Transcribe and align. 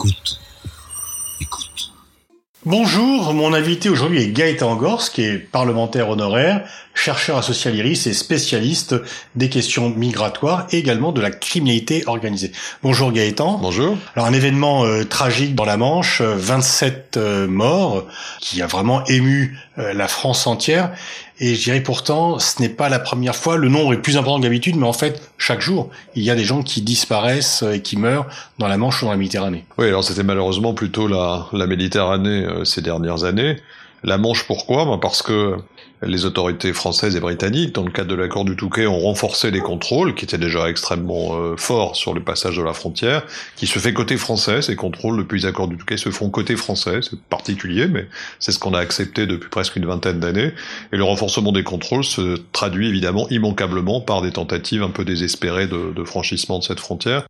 Écoute. 0.00 0.40
Écoute. 1.42 1.92
Bonjour, 2.64 3.34
mon 3.34 3.52
invité 3.52 3.90
aujourd'hui 3.90 4.22
est 4.22 4.28
Gaëtan 4.28 4.76
Gors, 4.76 5.10
qui 5.10 5.20
est 5.20 5.36
parlementaire 5.36 6.08
honoraire, 6.08 6.66
chercheur 7.00 7.38
associé 7.38 7.70
à 7.70 7.74
l'IRIS 7.74 8.06
et 8.06 8.12
spécialiste 8.12 8.94
des 9.34 9.48
questions 9.48 9.88
migratoires 9.88 10.66
et 10.70 10.76
également 10.76 11.12
de 11.12 11.22
la 11.22 11.30
criminalité 11.30 12.04
organisée. 12.06 12.52
Bonjour 12.82 13.10
Gaëtan. 13.10 13.56
Bonjour. 13.56 13.96
Alors 14.14 14.28
un 14.28 14.34
événement 14.34 14.84
euh, 14.84 15.04
tragique 15.04 15.54
dans 15.54 15.64
la 15.64 15.78
Manche, 15.78 16.20
27 16.20 17.16
euh, 17.16 17.20
euh, 17.20 17.48
morts, 17.48 18.04
qui 18.40 18.60
a 18.60 18.66
vraiment 18.66 19.02
ému 19.06 19.58
la 19.76 20.08
France 20.08 20.46
entière. 20.46 20.92
Et 21.38 21.54
je 21.54 21.62
dirais 21.62 21.80
pourtant, 21.80 22.38
ce 22.38 22.60
n'est 22.60 22.68
pas 22.68 22.90
la 22.90 22.98
première 22.98 23.34
fois, 23.34 23.56
le 23.56 23.70
nombre 23.70 23.94
est 23.94 24.02
plus 24.02 24.18
important 24.18 24.36
que 24.36 24.42
d'habitude, 24.42 24.76
mais 24.76 24.86
en 24.86 24.92
fait, 24.92 25.22
chaque 25.38 25.62
jour, 25.62 25.88
il 26.14 26.22
y 26.22 26.30
a 26.30 26.34
des 26.34 26.44
gens 26.44 26.62
qui 26.62 26.82
disparaissent 26.82 27.62
et 27.62 27.80
qui 27.80 27.96
meurent 27.96 28.26
dans 28.58 28.68
la 28.68 28.76
Manche 28.76 29.00
ou 29.00 29.06
dans 29.06 29.12
la 29.12 29.16
Méditerranée. 29.16 29.64
Oui, 29.78 29.86
alors 29.86 30.04
c'était 30.04 30.22
malheureusement 30.22 30.74
plutôt 30.74 31.08
la, 31.08 31.46
la 31.54 31.66
Méditerranée 31.66 32.46
ces 32.64 32.82
dernières 32.82 33.24
années. 33.24 33.56
La 34.02 34.18
Manche, 34.18 34.44
pourquoi? 34.46 34.84
Ben 34.84 34.98
Parce 34.98 35.22
que 35.22 35.56
les 36.02 36.24
autorités 36.24 36.72
françaises 36.72 37.14
et 37.16 37.20
britanniques, 37.20 37.74
dans 37.74 37.82
le 37.82 37.90
cadre 37.90 38.08
de 38.08 38.14
l'accord 38.14 38.44
du 38.44 38.56
Touquet, 38.56 38.86
ont 38.86 38.98
renforcé 38.98 39.50
les 39.50 39.60
contrôles, 39.60 40.14
qui 40.14 40.24
étaient 40.24 40.38
déjà 40.38 40.68
extrêmement 40.68 41.36
euh, 41.36 41.56
forts 41.56 41.96
sur 41.96 42.14
le 42.14 42.22
passage 42.22 42.56
de 42.56 42.62
la 42.62 42.72
frontière, 42.72 43.22
qui 43.56 43.66
se 43.66 43.78
fait 43.78 43.92
côté 43.92 44.16
français. 44.16 44.62
Ces 44.62 44.76
contrôles, 44.76 45.18
depuis 45.18 45.40
les 45.40 45.46
accords 45.46 45.68
du 45.68 45.76
Touquet, 45.76 45.98
se 45.98 46.10
font 46.10 46.30
côté 46.30 46.56
français. 46.56 47.00
C'est 47.02 47.20
particulier, 47.20 47.86
mais 47.86 48.08
c'est 48.38 48.52
ce 48.52 48.58
qu'on 48.58 48.72
a 48.72 48.78
accepté 48.78 49.26
depuis 49.26 49.50
presque 49.50 49.76
une 49.76 49.86
vingtaine 49.86 50.20
d'années. 50.20 50.52
Et 50.92 50.96
le 50.96 51.04
renforcement 51.04 51.52
des 51.52 51.64
contrôles 51.64 52.04
se 52.04 52.36
traduit 52.52 52.88
évidemment 52.88 53.28
immanquablement 53.28 54.00
par 54.00 54.22
des 54.22 54.32
tentatives 54.32 54.82
un 54.82 54.90
peu 54.90 55.04
désespérées 55.04 55.66
de, 55.66 55.92
de 55.94 56.04
franchissement 56.04 56.58
de 56.58 56.64
cette 56.64 56.80
frontière 56.80 57.26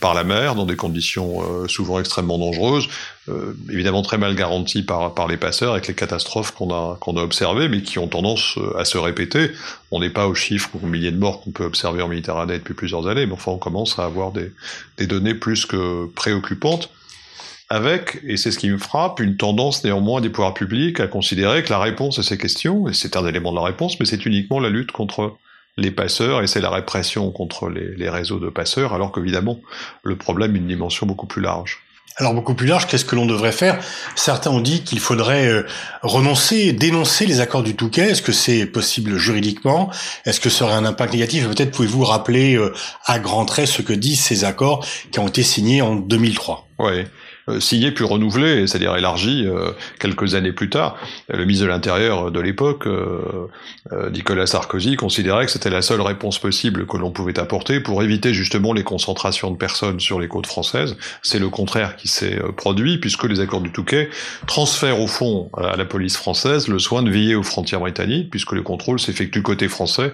par 0.00 0.14
la 0.14 0.24
mer 0.24 0.54
dans 0.54 0.66
des 0.66 0.76
conditions 0.76 1.42
euh, 1.42 1.68
souvent 1.68 1.98
extrêmement 1.98 2.38
dangereuses, 2.38 2.88
euh, 3.28 3.54
évidemment 3.70 4.02
très 4.02 4.18
mal 4.18 4.34
garanties 4.34 4.82
par, 4.82 5.14
par 5.14 5.28
les 5.28 5.36
passeurs 5.36 5.72
avec 5.72 5.88
les 5.88 5.94
catastrophes 5.94 6.52
qu'on 6.52 6.70
a, 6.72 6.96
qu'on 7.00 7.16
a 7.16 7.22
observées, 7.22 7.68
mais 7.68 7.82
qui 7.82 7.98
ont 7.98 8.08
tendance 8.08 8.58
euh, 8.58 8.78
à 8.78 8.84
se 8.84 8.98
répéter. 8.98 9.50
On 9.90 10.00
n'est 10.00 10.10
pas 10.10 10.26
aux 10.26 10.34
chiffres 10.34 10.70
ou 10.74 10.84
aux 10.84 10.88
milliers 10.88 11.12
de 11.12 11.18
morts 11.18 11.40
qu'on 11.40 11.50
peut 11.50 11.64
observer 11.64 12.02
en 12.02 12.08
Méditerranée 12.08 12.58
depuis 12.58 12.74
plusieurs 12.74 13.08
années, 13.08 13.26
mais 13.26 13.32
enfin 13.32 13.52
on 13.52 13.58
commence 13.58 13.98
à 13.98 14.04
avoir 14.04 14.32
des, 14.32 14.52
des 14.98 15.06
données 15.06 15.34
plus 15.34 15.66
que 15.66 16.06
préoccupantes 16.14 16.90
avec, 17.68 18.20
et 18.24 18.36
c'est 18.36 18.52
ce 18.52 18.58
qui 18.58 18.70
me 18.70 18.78
frappe, 18.78 19.18
une 19.18 19.36
tendance 19.36 19.82
néanmoins 19.82 20.20
des 20.20 20.30
pouvoirs 20.30 20.54
publics 20.54 21.00
à 21.00 21.08
considérer 21.08 21.64
que 21.64 21.70
la 21.70 21.80
réponse 21.80 22.18
à 22.20 22.22
ces 22.22 22.38
questions, 22.38 22.88
et 22.88 22.92
c'est 22.92 23.16
un 23.16 23.26
élément 23.26 23.50
de 23.50 23.56
la 23.56 23.64
réponse, 23.64 23.98
mais 23.98 24.06
c'est 24.06 24.24
uniquement 24.24 24.60
la 24.60 24.68
lutte 24.68 24.92
contre 24.92 25.36
les 25.76 25.90
passeurs 25.90 26.42
et 26.42 26.46
c'est 26.46 26.60
la 26.60 26.70
répression 26.70 27.30
contre 27.30 27.68
les, 27.68 28.08
réseaux 28.08 28.38
de 28.38 28.48
passeurs, 28.48 28.94
alors 28.94 29.12
qu'évidemment, 29.12 29.60
le 30.02 30.16
problème 30.16 30.54
a 30.54 30.58
une 30.58 30.68
dimension 30.68 31.06
beaucoup 31.06 31.26
plus 31.26 31.42
large. 31.42 31.82
Alors 32.18 32.32
beaucoup 32.32 32.54
plus 32.54 32.66
large, 32.66 32.86
qu'est-ce 32.86 33.04
que 33.04 33.14
l'on 33.14 33.26
devrait 33.26 33.52
faire? 33.52 33.78
Certains 34.14 34.50
ont 34.50 34.60
dit 34.60 34.82
qu'il 34.82 35.00
faudrait 35.00 35.48
euh, 35.48 35.66
renoncer, 36.00 36.72
dénoncer 36.72 37.26
les 37.26 37.40
accords 37.40 37.62
du 37.62 37.76
Touquet. 37.76 38.12
Est-ce 38.12 38.22
que 38.22 38.32
c'est 38.32 38.64
possible 38.64 39.18
juridiquement? 39.18 39.90
Est-ce 40.24 40.40
que 40.40 40.48
ça 40.48 40.64
aurait 40.64 40.74
un 40.74 40.86
impact 40.86 41.12
négatif? 41.12 41.46
Peut-être 41.46 41.72
pouvez-vous 41.72 42.04
rappeler 42.04 42.56
euh, 42.56 42.72
à 43.04 43.18
grands 43.18 43.44
traits 43.44 43.68
ce 43.68 43.82
que 43.82 43.92
disent 43.92 44.20
ces 44.20 44.44
accords 44.44 44.86
qui 45.12 45.18
ont 45.18 45.28
été 45.28 45.42
signés 45.42 45.82
en 45.82 45.94
2003 45.94 46.66
Oui. 46.78 47.04
Euh, 47.48 47.60
signé 47.60 47.92
puis 47.92 48.04
renouvelé, 48.04 48.66
c'est-à-dire 48.66 48.96
élargi 48.96 49.44
euh, 49.46 49.70
quelques 50.00 50.34
années 50.34 50.52
plus 50.52 50.68
tard. 50.68 50.96
Le 51.28 51.44
ministre 51.44 51.64
de 51.64 51.70
l'Intérieur 51.70 52.32
de 52.32 52.40
l'époque, 52.40 52.86
euh, 52.86 53.48
Nicolas 54.10 54.46
Sarkozy, 54.46 54.96
considérait 54.96 55.46
que 55.46 55.52
c'était 55.52 55.70
la 55.70 55.82
seule 55.82 56.00
réponse 56.00 56.40
possible 56.40 56.86
que 56.86 56.96
l'on 56.96 57.12
pouvait 57.12 57.38
apporter 57.38 57.78
pour 57.78 58.02
éviter 58.02 58.34
justement 58.34 58.72
les 58.72 58.82
concentrations 58.82 59.50
de 59.52 59.56
personnes 59.56 60.00
sur 60.00 60.18
les 60.18 60.26
côtes 60.26 60.46
françaises. 60.46 60.96
C'est 61.22 61.38
le 61.38 61.48
contraire 61.48 61.96
qui 61.96 62.08
s'est 62.08 62.40
produit, 62.56 62.98
puisque 62.98 63.24
les 63.24 63.40
accords 63.40 63.60
du 63.60 63.70
Touquet 63.70 64.10
transfèrent 64.46 65.00
au 65.00 65.06
fond 65.06 65.50
à 65.56 65.76
la 65.76 65.84
police 65.84 66.16
française 66.16 66.68
le 66.68 66.78
soin 66.78 67.02
de 67.02 67.10
veiller 67.10 67.36
aux 67.36 67.42
frontières 67.42 67.80
britanniques, 67.80 68.30
puisque 68.30 68.52
le 68.52 68.62
contrôle 68.62 68.98
s'effectue 68.98 69.42
côté 69.42 69.68
français 69.68 70.12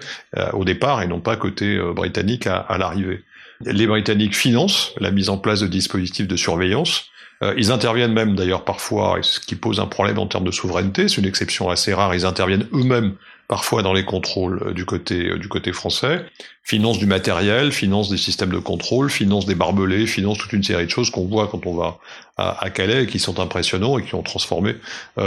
au 0.53 0.65
départ 0.65 1.03
et 1.03 1.06
non 1.06 1.21
pas 1.21 1.37
côté 1.37 1.79
britannique 1.95 2.47
à, 2.47 2.56
à 2.56 2.79
l'arrivée. 2.79 3.23
Les 3.65 3.87
Britanniques 3.87 4.37
financent 4.37 4.93
la 4.98 5.10
mise 5.10 5.28
en 5.28 5.38
place 5.38 5.60
de 5.60 5.66
dispositifs 5.66 6.26
de 6.26 6.37
surveillance. 6.37 7.10
Euh, 7.43 7.54
ils 7.56 7.72
interviennent 7.72 8.12
même 8.12 8.34
d'ailleurs 8.34 8.65
parfois, 8.65 9.19
ce 9.22 9.41
qui 9.41 9.56
pose 9.56 9.81
un 9.81 9.87
problème 9.87 10.19
en 10.19 10.26
termes 10.26 10.44
de 10.44 10.50
souveraineté, 10.50 11.09
c'est 11.09 11.20
une 11.20 11.26
exception 11.26 11.70
assez 11.70 11.93
rare, 11.93 12.15
ils 12.15 12.25
interviennent 12.25 12.66
eux-mêmes 12.72 13.15
parfois 13.53 13.83
dans 13.83 13.93
les 13.93 14.07
contrôles 14.07 14.63
euh, 14.65 14.73
du 14.73 14.87
côté 14.87 15.29
euh, 15.29 15.39
du 15.39 15.47
côté 15.47 15.75
français, 15.75 16.25
finance 16.65 16.99
du 16.99 17.05
matériel, 17.05 17.71
finance 17.71 18.09
des 18.09 18.17
systèmes 18.17 18.49
de 18.49 18.59
contrôle, 18.59 19.11
finance 19.11 19.45
des 19.45 19.55
barbelés, 19.55 20.07
finance 20.07 20.39
toute 20.39 20.55
une 20.55 20.63
série 20.63 20.87
de 20.87 20.91
choses 20.91 21.11
qu'on 21.11 21.27
voit 21.27 21.49
quand 21.49 21.67
on 21.67 21.75
va 21.75 21.99
à, 22.39 22.71
Calais 22.71 23.05
et 23.05 23.07
qui 23.07 23.19
sont 23.19 23.41
impressionnants 23.41 23.99
et 23.99 24.05
qui 24.05 24.15
ont 24.15 24.23
transformé 24.23 24.75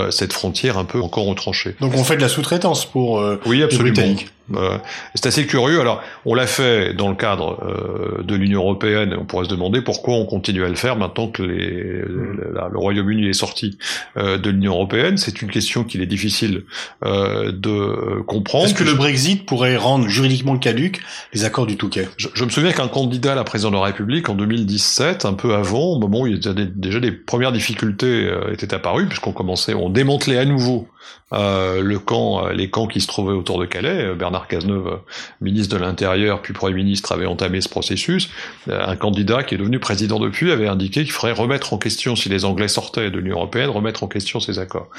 cette 0.09 0.33
frontière 0.33 0.77
un 0.79 0.85
peu 0.85 0.99
encore 0.99 1.27
retranchée. 1.27 1.75
Donc 1.79 1.93
on 1.93 2.03
fait 2.03 2.17
de 2.17 2.21
la 2.21 2.27
sous-traitance 2.27 2.85
pour 2.85 3.23
oui 3.45 3.61
absolument. 3.61 4.17
Euh, 4.53 4.77
c'est 5.15 5.25
assez 5.25 5.47
curieux. 5.47 5.79
Alors, 5.79 6.03
on 6.25 6.35
l'a 6.35 6.47
fait 6.47 6.93
dans 6.93 7.09
le 7.09 7.15
cadre 7.15 7.59
euh, 7.63 8.23
de 8.23 8.35
l'Union 8.35 8.61
européenne. 8.61 9.15
On 9.19 9.25
pourrait 9.25 9.45
se 9.45 9.49
demander 9.49 9.81
pourquoi 9.81 10.15
on 10.15 10.25
continue 10.25 10.63
à 10.63 10.69
le 10.69 10.75
faire 10.75 10.95
maintenant 10.97 11.27
que 11.27 11.41
les, 11.41 12.01
le 12.03 12.77
Royaume-Uni 12.77 13.27
est 13.27 13.33
sorti 13.33 13.77
euh, 14.17 14.37
de 14.37 14.49
l'Union 14.49 14.73
européenne. 14.73 15.17
C'est 15.17 15.41
une 15.41 15.49
question 15.49 15.83
qu'il 15.83 16.01
est 16.01 16.07
difficile 16.07 16.63
de 17.03 18.14
comprendre. 18.21 18.65
Est-ce 18.65 18.73
que 18.73 18.83
le 18.83 18.93
Brexit 18.93 19.45
pourrait 19.45 19.77
rendre 19.77 20.07
juridiquement 20.07 20.57
caduque 20.57 21.01
les 21.33 21.45
accords 21.45 21.65
du 21.65 21.77
Touquet? 21.77 22.07
Je, 22.17 22.27
je, 22.33 22.43
me 22.43 22.49
souviens 22.49 22.71
qu'un 22.71 22.87
candidat 22.87 23.33
à 23.33 23.35
la 23.35 23.43
présidence 23.43 23.71
de 23.71 23.77
la 23.77 23.83
République 23.83 24.29
en 24.29 24.35
2017, 24.35 25.25
un 25.25 25.33
peu 25.33 25.55
avant, 25.55 25.93
au 25.93 25.99
moment 25.99 26.21
où 26.21 26.27
il 26.27 26.43
y 26.43 26.47
avait 26.47 26.65
déjà 26.65 26.99
des 26.99 27.11
premières 27.11 27.51
difficultés 27.51 28.31
étaient 28.51 28.73
apparues, 28.73 29.07
puisqu'on 29.07 29.31
commençait, 29.31 29.73
on 29.73 29.89
démantelait 29.89 30.37
à 30.37 30.45
nouveau 30.45 30.87
le 31.31 31.97
camp, 31.97 32.47
les 32.49 32.69
camps 32.69 32.87
qui 32.87 33.01
se 33.01 33.07
trouvaient 33.07 33.33
autour 33.33 33.59
de 33.59 33.65
Calais. 33.65 34.13
Bernard 34.15 34.35
Bernard 34.35 34.47
Cazeneuve, 34.47 34.99
ministre 35.39 35.77
de 35.77 35.81
l'Intérieur 35.81 36.41
puis 36.41 36.53
Premier 36.53 36.75
ministre, 36.75 37.11
avait 37.11 37.25
entamé 37.25 37.61
ce 37.61 37.69
processus. 37.69 38.29
Euh, 38.69 38.85
un 38.85 38.95
candidat 38.95 39.43
qui 39.43 39.55
est 39.55 39.57
devenu 39.57 39.79
président 39.79 40.19
depuis 40.19 40.51
avait 40.51 40.67
indiqué 40.67 41.03
qu'il 41.03 41.11
faudrait 41.11 41.31
remettre 41.31 41.73
en 41.73 41.77
question, 41.77 42.15
si 42.15 42.29
les 42.29 42.45
Anglais 42.45 42.67
sortaient 42.67 43.11
de 43.11 43.17
l'Union 43.17 43.37
européenne, 43.37 43.69
remettre 43.69 44.03
en 44.03 44.07
question 44.07 44.39
ces 44.39 44.59
accords. 44.59 44.89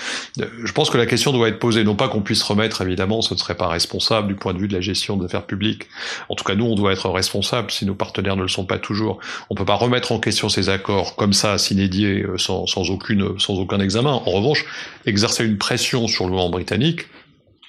Euh, 0.40 0.46
je 0.64 0.72
pense 0.72 0.90
que 0.90 0.98
la 0.98 1.06
question 1.06 1.32
doit 1.32 1.48
être 1.48 1.58
posée, 1.58 1.84
non 1.84 1.94
pas 1.94 2.08
qu'on 2.08 2.22
puisse 2.22 2.42
remettre, 2.42 2.82
évidemment, 2.82 3.22
ce 3.22 3.34
ne 3.34 3.38
serait 3.38 3.56
pas 3.56 3.68
responsable 3.68 4.28
du 4.28 4.34
point 4.34 4.54
de 4.54 4.58
vue 4.58 4.68
de 4.68 4.74
la 4.74 4.80
gestion 4.80 5.16
des 5.16 5.26
affaires 5.26 5.46
publiques. 5.46 5.88
En 6.28 6.34
tout 6.34 6.44
cas, 6.44 6.54
nous, 6.54 6.64
on 6.64 6.74
doit 6.74 6.92
être 6.92 7.08
responsable 7.10 7.70
si 7.70 7.84
nos 7.86 7.94
partenaires 7.94 8.36
ne 8.36 8.42
le 8.42 8.48
sont 8.48 8.64
pas 8.64 8.78
toujours. 8.78 9.18
On 9.50 9.54
ne 9.54 9.58
peut 9.58 9.64
pas 9.64 9.74
remettre 9.74 10.12
en 10.12 10.18
question 10.18 10.48
ces 10.48 10.68
accords 10.68 11.16
comme 11.16 11.32
ça, 11.32 11.58
s'inédier, 11.58 12.22
euh, 12.22 12.38
sans, 12.38 12.66
sans, 12.66 12.90
aucune, 12.90 13.38
sans 13.38 13.54
aucun 13.54 13.80
examen. 13.80 14.12
En 14.12 14.30
revanche, 14.30 14.64
exercer 15.04 15.44
une 15.44 15.58
pression 15.58 15.95
sur 16.06 16.24
le 16.24 16.30
gouvernement 16.30 16.52
britannique, 16.52 17.06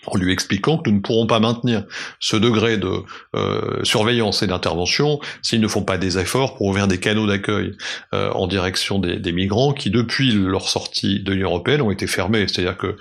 en 0.07 0.17
lui 0.17 0.31
expliquant 0.31 0.77
que 0.77 0.89
nous 0.89 0.97
ne 0.97 1.01
pourrons 1.01 1.27
pas 1.27 1.39
maintenir 1.39 1.83
ce 2.19 2.37
degré 2.37 2.77
de 2.77 2.91
euh, 3.35 3.83
surveillance 3.83 4.41
et 4.41 4.47
d'intervention 4.47 5.19
s'ils 5.41 5.61
ne 5.61 5.67
font 5.67 5.83
pas 5.83 5.97
des 5.97 6.17
efforts 6.17 6.55
pour 6.55 6.67
ouvrir 6.67 6.87
des 6.87 6.99
canaux 6.99 7.27
d'accueil 7.27 7.73
euh, 8.13 8.31
en 8.31 8.47
direction 8.47 8.99
des, 8.99 9.17
des, 9.17 9.31
migrants 9.31 9.73
qui, 9.73 9.89
depuis 9.89 10.31
leur 10.31 10.67
sortie 10.69 11.19
de 11.19 11.33
l'Union 11.33 11.49
européenne, 11.49 11.81
ont 11.81 11.91
été 11.91 12.07
fermés. 12.07 12.47
C'est-à-dire 12.47 12.77
que 12.77 12.95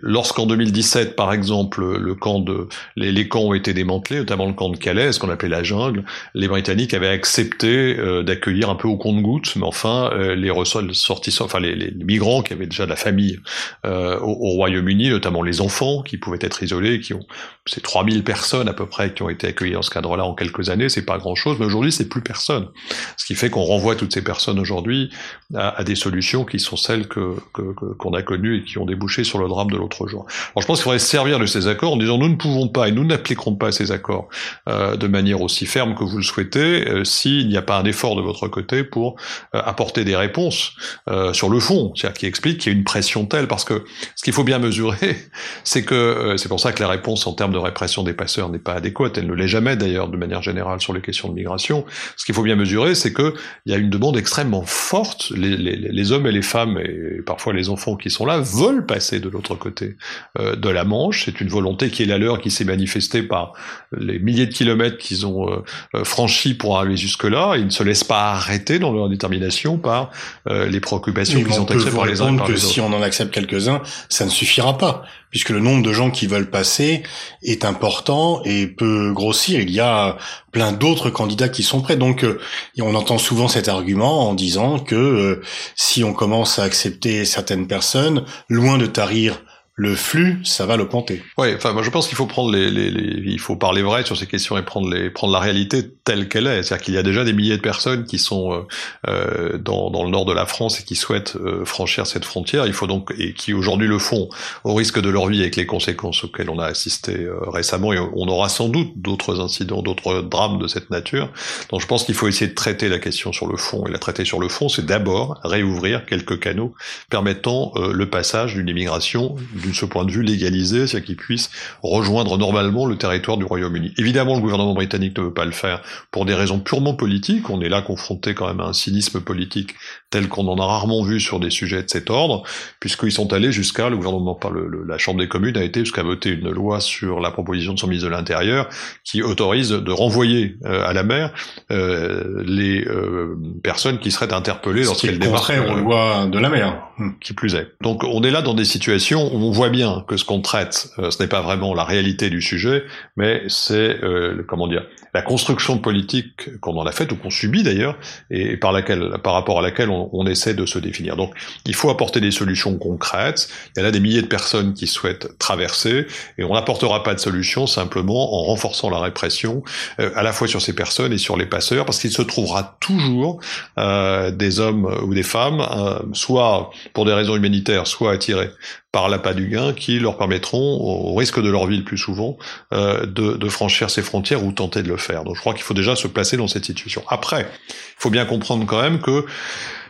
Lorsqu'en 0.00 0.46
2017, 0.46 1.16
par 1.16 1.34
exemple, 1.34 1.98
le 1.98 2.14
camp 2.14 2.40
de, 2.40 2.66
les, 2.96 3.28
camps 3.28 3.42
ont 3.42 3.52
été 3.52 3.74
démantelés, 3.74 4.20
notamment 4.20 4.46
le 4.46 4.54
camp 4.54 4.70
de 4.70 4.78
Calais, 4.78 5.12
ce 5.12 5.20
qu'on 5.20 5.28
appelait 5.28 5.50
la 5.50 5.62
jungle, 5.62 6.04
les 6.34 6.48
Britanniques 6.48 6.94
avaient 6.94 7.08
accepté 7.08 7.98
euh, 7.98 8.22
d'accueillir 8.22 8.70
un 8.70 8.74
peu 8.74 8.88
au 8.88 8.96
compte-gouttes, 8.96 9.54
mais 9.56 9.66
enfin 9.66 10.10
euh, 10.14 10.34
les 10.34 10.48
ressortissants, 10.48 11.44
enfin 11.44 11.60
les, 11.60 11.74
les, 11.74 11.90
migrants 11.90 12.42
qui 12.42 12.54
avaient 12.54 12.66
déjà 12.66 12.86
de 12.86 12.90
la 12.90 12.96
famille 12.96 13.40
euh, 13.84 14.18
au, 14.20 14.30
au 14.30 14.48
Royaume-Uni, 14.52 15.10
notamment 15.10 15.42
les 15.42 15.60
enfants 15.60 16.02
qui 16.02 16.16
pouvaient 16.16 16.38
être 16.40 16.62
isolés, 16.62 17.00
qui 17.00 17.12
ont 17.12 17.26
c'est 17.66 17.82
3000 17.82 18.24
personnes 18.24 18.68
à 18.68 18.72
peu 18.72 18.86
près 18.86 19.14
qui 19.14 19.22
ont 19.22 19.28
été 19.28 19.46
accueillies 19.46 19.74
dans 19.74 19.82
ce 19.82 19.90
cadre-là 19.90 20.24
en 20.24 20.34
quelques 20.34 20.70
années, 20.70 20.88
c'est 20.88 21.04
pas 21.04 21.18
grand-chose, 21.18 21.58
mais 21.60 21.66
aujourd'hui 21.66 21.92
c'est 21.92 22.08
plus 22.08 22.22
personne. 22.22 22.68
Ce 23.16 23.24
qui 23.24 23.34
fait 23.34 23.50
qu'on 23.50 23.62
renvoie 23.62 23.94
toutes 23.94 24.12
ces 24.12 24.24
personnes 24.24 24.58
aujourd'hui 24.58 25.10
à, 25.54 25.84
des 25.84 25.94
solutions 25.94 26.44
qui 26.44 26.58
sont 26.58 26.76
celles 26.76 27.06
que 27.06 27.36
qu'on 27.52 28.14
a 28.14 28.22
connues 28.22 28.58
et 28.58 28.64
qui 28.64 28.78
ont 28.78 28.86
débouché 28.86 29.22
sur 29.22 29.38
le 29.38 29.46
drame 29.48 29.70
de 29.70 29.76
Alors 29.90 30.62
je 30.62 30.66
pense 30.66 30.78
qu'il 30.78 30.84
faudrait 30.84 30.98
se 30.98 31.08
servir 31.08 31.38
de 31.38 31.46
ces 31.46 31.66
accords 31.68 31.92
en 31.92 31.96
disant 31.96 32.18
nous 32.18 32.28
ne 32.28 32.36
pouvons 32.36 32.68
pas 32.68 32.88
et 32.88 32.92
nous 32.92 33.04
n'appliquerons 33.04 33.54
pas 33.54 33.72
ces 33.72 33.92
accords 33.92 34.28
euh, 34.68 34.96
de 34.96 35.06
manière 35.06 35.40
aussi 35.40 35.66
ferme 35.66 35.94
que 35.94 36.04
vous 36.04 36.16
le 36.16 36.22
souhaitez 36.22 36.88
euh, 36.88 37.04
s'il 37.04 37.48
n'y 37.48 37.56
a 37.56 37.62
pas 37.62 37.78
un 37.78 37.84
effort 37.84 38.16
de 38.16 38.22
votre 38.22 38.48
côté 38.48 38.84
pour 38.84 39.16
euh, 39.54 39.60
apporter 39.64 40.04
des 40.04 40.16
réponses 40.16 40.72
euh, 41.08 41.32
sur 41.32 41.48
le 41.48 41.60
fond, 41.60 41.92
c'est-à-dire 41.94 42.18
qui 42.18 42.26
explique 42.26 42.58
qu'il 42.58 42.72
y 42.72 42.74
a 42.74 42.78
une 42.78 42.84
pression 42.84 43.26
telle 43.26 43.48
parce 43.48 43.64
que 43.64 43.84
ce 44.16 44.22
qu'il 44.22 44.32
faut 44.32 44.44
bien 44.44 44.58
mesurer, 44.58 45.16
c'est 45.64 45.84
que 45.84 45.94
euh, 45.94 46.36
c'est 46.36 46.48
pour 46.48 46.60
ça 46.60 46.72
que 46.72 46.82
la 46.82 46.88
réponse 46.88 47.26
en 47.26 47.32
termes 47.32 47.52
de 47.52 47.58
répression 47.58 48.02
des 48.02 48.12
passeurs 48.12 48.48
n'est 48.48 48.58
pas 48.58 48.74
adéquate, 48.74 49.18
elle 49.18 49.26
ne 49.26 49.34
l'est 49.34 49.48
jamais 49.48 49.76
d'ailleurs 49.76 50.08
de 50.08 50.16
manière 50.16 50.42
générale 50.42 50.80
sur 50.80 50.92
les 50.92 51.00
questions 51.00 51.28
de 51.28 51.34
migration. 51.34 51.84
Ce 52.16 52.24
qu'il 52.24 52.34
faut 52.34 52.42
bien 52.42 52.56
mesurer, 52.56 52.94
c'est 52.94 53.12
qu'il 53.12 53.32
y 53.66 53.72
a 53.72 53.76
une 53.76 53.90
demande 53.90 54.16
extrêmement 54.16 54.62
forte. 54.62 55.30
Les, 55.30 55.56
les, 55.56 55.76
les, 55.76 56.12
hommes 56.12 56.26
et 56.26 56.32
les 56.32 56.42
femmes, 56.42 56.78
et 56.78 57.22
parfois 57.24 57.52
les 57.52 57.68
enfants 57.68 57.96
qui 57.96 58.10
sont 58.10 58.26
là, 58.26 58.38
veulent 58.38 58.86
passer 58.86 59.20
de 59.20 59.28
l'autre 59.28 59.54
côté 59.54 59.71
côté 59.72 59.96
de 60.38 60.68
la 60.68 60.84
Manche. 60.84 61.24
C'est 61.24 61.40
une 61.40 61.48
volonté 61.48 61.90
qui 61.90 62.02
est 62.02 62.06
la 62.06 62.18
leur, 62.18 62.40
qui 62.40 62.50
s'est 62.50 62.64
manifestée 62.64 63.22
par 63.22 63.52
les 63.96 64.18
milliers 64.18 64.46
de 64.46 64.52
kilomètres 64.52 64.98
qu'ils 64.98 65.26
ont 65.26 65.62
franchis 66.04 66.54
pour 66.54 66.78
arriver 66.78 66.96
jusque-là. 66.96 67.56
Ils 67.56 67.66
ne 67.66 67.70
se 67.70 67.82
laissent 67.82 68.04
pas 68.04 68.32
arrêter 68.32 68.78
dans 68.78 68.92
leur 68.92 69.08
détermination 69.08 69.78
par 69.78 70.10
les 70.48 70.80
préoccupations 70.80 71.42
qu'ils 71.42 71.60
ont 71.60 71.64
accès 71.64 71.90
par 71.90 72.06
les 72.06 72.20
uns 72.20 72.36
par 72.36 72.46
que 72.46 72.56
si 72.56 72.80
on 72.80 72.92
en 72.92 73.02
accepte 73.02 73.32
quelques-uns, 73.32 73.82
ça 74.08 74.24
ne 74.24 74.30
suffira 74.30 74.78
pas, 74.78 75.04
puisque 75.30 75.50
le 75.50 75.60
nombre 75.60 75.82
de 75.82 75.92
gens 75.92 76.10
qui 76.10 76.26
veulent 76.26 76.50
passer 76.50 77.02
est 77.42 77.64
important 77.64 78.42
et 78.44 78.66
peut 78.66 79.12
grossir. 79.12 79.60
Il 79.60 79.70
y 79.70 79.80
a 79.80 80.16
plein 80.52 80.72
d'autres 80.72 81.10
candidats 81.10 81.48
qui 81.48 81.62
sont 81.62 81.80
prêts. 81.80 81.96
Donc, 81.96 82.24
euh, 82.24 82.40
on 82.80 82.94
entend 82.94 83.18
souvent 83.18 83.48
cet 83.48 83.68
argument 83.68 84.28
en 84.28 84.34
disant 84.34 84.78
que 84.78 84.94
euh, 84.94 85.42
si 85.74 86.04
on 86.04 86.12
commence 86.12 86.58
à 86.58 86.64
accepter 86.64 87.24
certaines 87.24 87.66
personnes, 87.66 88.24
loin 88.48 88.78
de 88.78 88.86
tarir 88.86 89.42
le 89.74 89.94
flux, 89.94 90.38
ça 90.44 90.66
va 90.66 90.76
l'augmenter. 90.76 91.22
Oui, 91.38 91.54
enfin, 91.56 91.72
moi 91.72 91.82
je 91.82 91.88
pense 91.88 92.06
qu'il 92.06 92.16
faut 92.16 92.26
prendre 92.26 92.52
les, 92.52 92.70
les, 92.70 92.90
les, 92.90 93.22
il 93.32 93.40
faut 93.40 93.56
parler 93.56 93.80
vrai 93.80 94.04
sur 94.04 94.18
ces 94.18 94.26
questions 94.26 94.58
et 94.58 94.62
prendre 94.62 94.90
les, 94.90 95.08
prendre 95.08 95.32
la 95.32 95.38
réalité 95.38 95.88
telle 96.04 96.28
qu'elle 96.28 96.46
est. 96.46 96.62
C'est-à-dire 96.62 96.84
qu'il 96.84 96.94
y 96.94 96.98
a 96.98 97.02
déjà 97.02 97.24
des 97.24 97.32
milliers 97.32 97.56
de 97.56 97.62
personnes 97.62 98.04
qui 98.04 98.18
sont 98.18 98.52
euh, 98.52 98.60
euh 99.08 99.58
dans, 99.58 99.90
dans 99.90 100.04
le 100.04 100.10
nord 100.10 100.26
de 100.26 100.32
la 100.34 100.44
France 100.44 100.78
et 100.80 100.82
qui 100.82 100.94
souhaitent 100.94 101.36
euh, 101.36 101.64
franchir 101.64 102.06
cette 102.06 102.26
frontière. 102.26 102.66
Il 102.66 102.74
faut 102.74 102.86
donc 102.86 103.14
et 103.18 103.32
qui 103.32 103.54
aujourd'hui 103.54 103.88
le 103.88 103.98
font 103.98 104.28
au 104.64 104.74
risque 104.74 105.00
de 105.00 105.08
leur 105.08 105.26
vie 105.26 105.40
avec 105.40 105.56
les 105.56 105.64
conséquences 105.64 106.22
auxquelles 106.24 106.50
on 106.50 106.58
a 106.58 106.66
assisté 106.66 107.22
euh, 107.22 107.38
récemment 107.46 107.94
et 107.94 107.98
on 107.98 108.28
aura 108.28 108.50
sans 108.50 108.68
doute 108.68 108.92
d'autres 108.96 109.40
incidents, 109.40 109.80
d'autres 109.80 110.20
drames 110.20 110.58
de 110.58 110.66
cette 110.66 110.90
nature. 110.90 111.30
Donc 111.70 111.80
je 111.80 111.86
pense 111.86 112.04
qu'il 112.04 112.14
faut 112.14 112.28
essayer 112.28 112.48
de 112.48 112.54
traiter 112.54 112.90
la 112.90 112.98
question 112.98 113.32
sur 113.32 113.46
le 113.46 113.56
fond 113.56 113.86
et 113.86 113.90
la 113.90 113.98
traiter 113.98 114.26
sur 114.26 114.38
le 114.38 114.48
fond, 114.48 114.68
c'est 114.68 114.84
d'abord 114.84 115.40
réouvrir 115.44 116.04
quelques 116.04 116.38
canaux 116.40 116.74
permettant 117.08 117.72
le 117.76 118.10
passage 118.10 118.54
d'une 118.54 118.68
immigration 118.68 119.36
de 119.72 119.76
ce 119.76 119.84
point 119.84 120.04
de 120.04 120.10
vue 120.10 120.22
légalisé, 120.22 120.86
c'est-à-dire 120.86 121.06
qu'ils 121.06 121.16
puissent 121.16 121.50
rejoindre 121.82 122.38
normalement 122.38 122.86
le 122.86 122.96
territoire 122.96 123.36
du 123.36 123.44
Royaume-Uni. 123.44 123.92
Évidemment, 123.98 124.34
le 124.34 124.40
gouvernement 124.40 124.74
britannique 124.74 125.18
ne 125.18 125.24
veut 125.24 125.34
pas 125.34 125.44
le 125.44 125.50
faire 125.50 125.82
pour 126.10 126.24
des 126.24 126.34
raisons 126.34 126.60
purement 126.60 126.94
politiques. 126.94 127.50
On 127.50 127.60
est 127.60 127.68
là 127.68 127.82
confronté 127.82 128.34
quand 128.34 128.46
même 128.46 128.60
à 128.60 128.66
un 128.66 128.72
cynisme 128.72 129.20
politique 129.20 129.74
tel 130.10 130.28
qu'on 130.28 130.46
en 130.46 130.58
a 130.58 130.66
rarement 130.66 131.02
vu 131.02 131.18
sur 131.18 131.40
des 131.40 131.50
sujets 131.50 131.82
de 131.82 131.88
cet 131.88 132.10
ordre, 132.10 132.42
puisqu'ils 132.78 133.12
sont 133.12 133.32
allés 133.32 133.50
jusqu'à, 133.50 133.88
le 133.88 133.96
gouvernement, 133.96 134.34
par 134.34 134.50
le, 134.50 134.68
la 134.86 134.98
Chambre 134.98 135.20
des 135.20 135.28
communes 135.28 135.56
a 135.56 135.64
été 135.64 135.80
jusqu'à 135.80 136.02
voter 136.02 136.30
une 136.30 136.50
loi 136.50 136.80
sur 136.80 137.18
la 137.18 137.30
proposition 137.30 137.72
de 137.72 137.78
son 137.78 137.86
ministre 137.88 138.08
de 138.08 138.14
l'Intérieur 138.14 138.68
qui 139.04 139.22
autorise 139.22 139.70
de 139.70 139.90
renvoyer 139.90 140.56
euh, 140.64 140.84
à 140.86 140.92
la 140.92 141.02
mer 141.02 141.32
euh, 141.70 142.42
les 142.44 142.84
euh, 142.86 143.36
personnes 143.62 143.98
qui 143.98 144.10
seraient 144.10 144.32
interpellées 144.32 144.84
lorsqu'elles 144.84 145.18
débarquent. 145.18 145.46
contraire 145.46 145.70
aux 145.70 145.76
lois 145.76 146.26
de 146.26 146.38
la 146.38 146.50
mer. 146.50 146.88
Qui 147.20 147.32
plus 147.32 147.54
est. 147.54 147.68
Donc 147.80 148.04
on 148.04 148.22
est 148.22 148.30
là 148.30 148.42
dans 148.42 148.54
des 148.54 148.64
situations 148.64 149.34
où 149.34 149.38
on 149.38 149.51
voit 149.52 149.70
bien 149.70 150.04
que 150.08 150.16
ce 150.16 150.24
qu'on 150.24 150.40
traite, 150.40 150.88
euh, 150.98 151.10
ce 151.10 151.22
n'est 151.22 151.28
pas 151.28 151.40
vraiment 151.40 151.74
la 151.74 151.84
réalité 151.84 152.30
du 152.30 152.42
sujet, 152.42 152.84
mais 153.16 153.42
c'est 153.48 154.02
euh, 154.02 154.44
comment 154.48 154.66
dire 154.66 154.84
la 155.14 155.22
construction 155.22 155.78
politique 155.78 156.58
qu'on 156.60 156.76
en 156.78 156.86
a 156.86 156.92
faite 156.92 157.12
ou 157.12 157.16
qu'on 157.16 157.30
subit 157.30 157.62
d'ailleurs, 157.62 157.98
et 158.30 158.56
par 158.56 158.72
laquelle, 158.72 159.18
par 159.22 159.34
rapport 159.34 159.58
à 159.58 159.62
laquelle 159.62 159.90
on, 159.90 160.26
essaie 160.26 160.54
de 160.54 160.64
se 160.64 160.78
définir. 160.78 161.16
Donc, 161.16 161.34
il 161.66 161.74
faut 161.74 161.90
apporter 161.90 162.20
des 162.20 162.30
solutions 162.30 162.78
concrètes. 162.78 163.48
Il 163.74 163.80
y 163.80 163.82
a 163.82 163.82
là 163.82 163.90
des 163.90 164.00
milliers 164.00 164.22
de 164.22 164.28
personnes 164.28 164.72
qui 164.72 164.86
souhaitent 164.86 165.36
traverser, 165.38 166.06
et 166.38 166.44
on 166.44 166.54
n'apportera 166.54 167.02
pas 167.02 167.12
de 167.12 167.18
solution 167.18 167.66
simplement 167.66 168.34
en 168.34 168.44
renforçant 168.44 168.88
la 168.88 169.00
répression, 169.00 169.62
euh, 170.00 170.10
à 170.14 170.22
la 170.22 170.32
fois 170.32 170.48
sur 170.48 170.62
ces 170.62 170.74
personnes 170.74 171.12
et 171.12 171.18
sur 171.18 171.36
les 171.36 171.46
passeurs, 171.46 171.84
parce 171.84 171.98
qu'il 171.98 172.12
se 172.12 172.22
trouvera 172.22 172.78
toujours 172.80 173.40
euh, 173.78 174.30
des 174.30 174.60
hommes 174.60 174.86
ou 175.02 175.12
des 175.12 175.24
femmes, 175.24 175.60
euh, 175.60 175.98
soit 176.14 176.70
pour 176.94 177.04
des 177.04 177.12
raisons 177.12 177.36
humanitaires, 177.36 177.86
soit 177.86 178.12
attirés 178.12 178.50
par 178.92 179.08
l'appât 179.08 179.32
du 179.32 179.48
gain 179.48 179.72
qui 179.72 179.98
leur 179.98 180.18
permettront, 180.18 180.58
au 180.58 181.14
risque 181.14 181.40
de 181.40 181.50
leur 181.50 181.66
vie 181.66 181.78
le 181.78 181.84
plus 181.84 181.96
souvent, 181.96 182.36
euh, 182.74 183.06
de, 183.06 183.32
de, 183.32 183.48
franchir 183.48 183.88
ces 183.88 184.02
frontières 184.02 184.44
ou 184.44 184.52
tenter 184.52 184.82
de 184.82 184.88
le 184.88 184.98
faire. 184.98 185.24
Donc 185.24 185.34
je 185.34 185.40
crois 185.40 185.54
qu'il 185.54 185.62
faut 185.62 185.74
déjà 185.74 185.96
se 185.96 186.06
placer 186.06 186.36
dans 186.36 186.46
cette 186.46 186.66
situation. 186.66 187.02
Après, 187.08 187.50
il 187.68 187.74
faut 187.96 188.10
bien 188.10 188.26
comprendre 188.26 188.66
quand 188.66 188.82
même 188.82 189.00
que 189.00 189.24